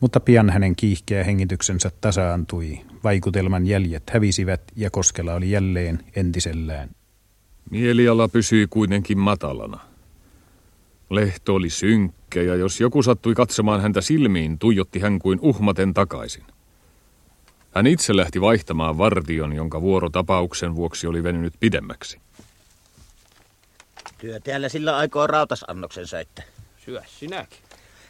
Mutta 0.00 0.20
pian 0.20 0.50
hänen 0.50 0.76
kiihkeä 0.76 1.24
hengityksensä 1.24 1.90
tasaantui, 2.00 2.80
vaikutelman 3.04 3.66
jäljet 3.66 4.10
hävisivät 4.10 4.62
ja 4.76 4.90
Koskela 4.90 5.34
oli 5.34 5.50
jälleen 5.50 5.98
entisellään. 6.16 6.90
Mieliala 7.74 8.28
pysyi 8.28 8.66
kuitenkin 8.70 9.18
matalana. 9.18 9.80
Lehto 11.10 11.54
oli 11.54 11.70
synkkä 11.70 12.42
ja 12.42 12.54
jos 12.54 12.80
joku 12.80 13.02
sattui 13.02 13.34
katsomaan 13.34 13.80
häntä 13.80 14.00
silmiin, 14.00 14.58
tuijotti 14.58 14.98
hän 14.98 15.18
kuin 15.18 15.38
uhmaten 15.42 15.94
takaisin. 15.94 16.44
Hän 17.74 17.86
itse 17.86 18.16
lähti 18.16 18.40
vaihtamaan 18.40 18.98
vartion, 18.98 19.52
jonka 19.52 19.80
vuoro 19.80 20.10
tapauksen 20.10 20.74
vuoksi 20.74 21.06
oli 21.06 21.22
venynyt 21.22 21.54
pidemmäksi. 21.60 22.20
Työ 24.18 24.40
täällä 24.40 24.68
sillä 24.68 24.96
aikaa 24.96 25.26
rautasannoksen 25.26 26.06
söitte. 26.06 26.44
Syö 26.84 27.02
sinäkin. 27.06 27.58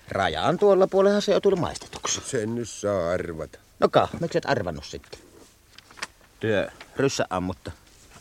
Rajaan 0.09 0.59
tuolla 0.59 0.87
puolella 0.87 1.20
se 1.20 1.35
on 1.35 1.42
tullut 1.42 1.61
maistetuksi. 1.61 2.20
Sen 2.24 2.55
nyt 2.55 2.68
saa 2.68 3.11
arvata. 3.11 3.59
No 3.81 3.88
ka, 3.88 4.09
miksi 4.20 4.38
et 4.38 4.50
arvannut 4.50 4.85
sitten? 4.85 5.20
Työ, 6.40 6.68
ryssä 6.96 7.27
ammutta. 7.31 7.72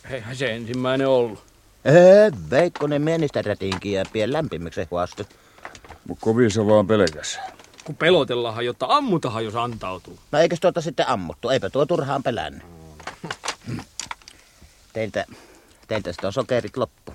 Eihän 0.09 0.35
se 0.35 0.55
ensimmäinen 0.55 1.07
ollut. 1.07 1.43
Ee, 1.85 2.31
Veikkonen 2.49 3.01
menistä 3.01 3.41
rätinkin 3.41 3.93
ja 3.93 4.05
pien 4.13 4.33
lämpimmäksi 4.33 4.87
huostu. 4.91 5.23
Mut 6.07 6.17
kovin 6.21 6.51
se 6.51 6.67
vaan 6.67 6.87
pelkäs. 6.87 7.39
Kun 7.83 7.95
pelotellaanhan, 7.95 8.65
jotta 8.65 8.85
ammutahan, 8.89 9.45
jos 9.45 9.55
antautuu. 9.55 10.19
No 10.31 10.39
eikös 10.39 10.59
tuota 10.59 10.81
sitten 10.81 11.09
ammuttu? 11.09 11.49
Eipä 11.49 11.69
tuo 11.69 11.85
turhaan 11.85 12.23
pelännyt. 12.23 12.63
Teiltä, 14.93 15.25
teiltä 15.87 16.11
sitten 16.11 16.27
on 16.27 16.33
sokerit 16.33 16.77
loppu. 16.77 17.13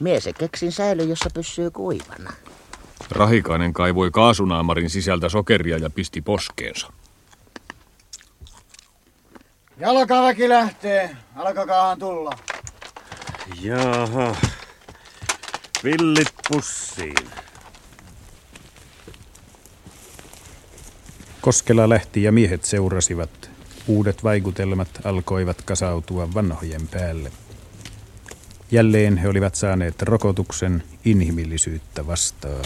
Mies 0.00 0.24
se 0.24 0.32
keksin 0.32 0.72
säily, 0.72 1.02
jossa 1.04 1.30
pysyy 1.34 1.70
kuivana. 1.70 2.32
Rahikainen 3.10 3.72
kaivoi 3.72 4.10
kaasunaamarin 4.10 4.90
sisältä 4.90 5.28
sokeria 5.28 5.78
ja 5.78 5.90
pisti 5.90 6.20
poskeensa. 6.20 6.92
Jalkaväki 9.78 10.48
lähtee. 10.48 11.16
Alkakaahan 11.36 11.98
tulla. 11.98 12.30
Jaha. 13.60 14.36
Villit 15.84 16.34
pussiin. 16.48 17.28
Koskela 21.40 21.88
lähti 21.88 22.22
ja 22.22 22.32
miehet 22.32 22.64
seurasivat. 22.64 23.50
Uudet 23.86 24.24
vaikutelmat 24.24 24.88
alkoivat 25.04 25.62
kasautua 25.62 26.34
vanhojen 26.34 26.88
päälle. 26.88 27.32
Jälleen 28.70 29.16
he 29.16 29.28
olivat 29.28 29.54
saaneet 29.54 30.02
rokotuksen 30.02 30.82
inhimillisyyttä 31.04 32.06
vastaan. 32.06 32.64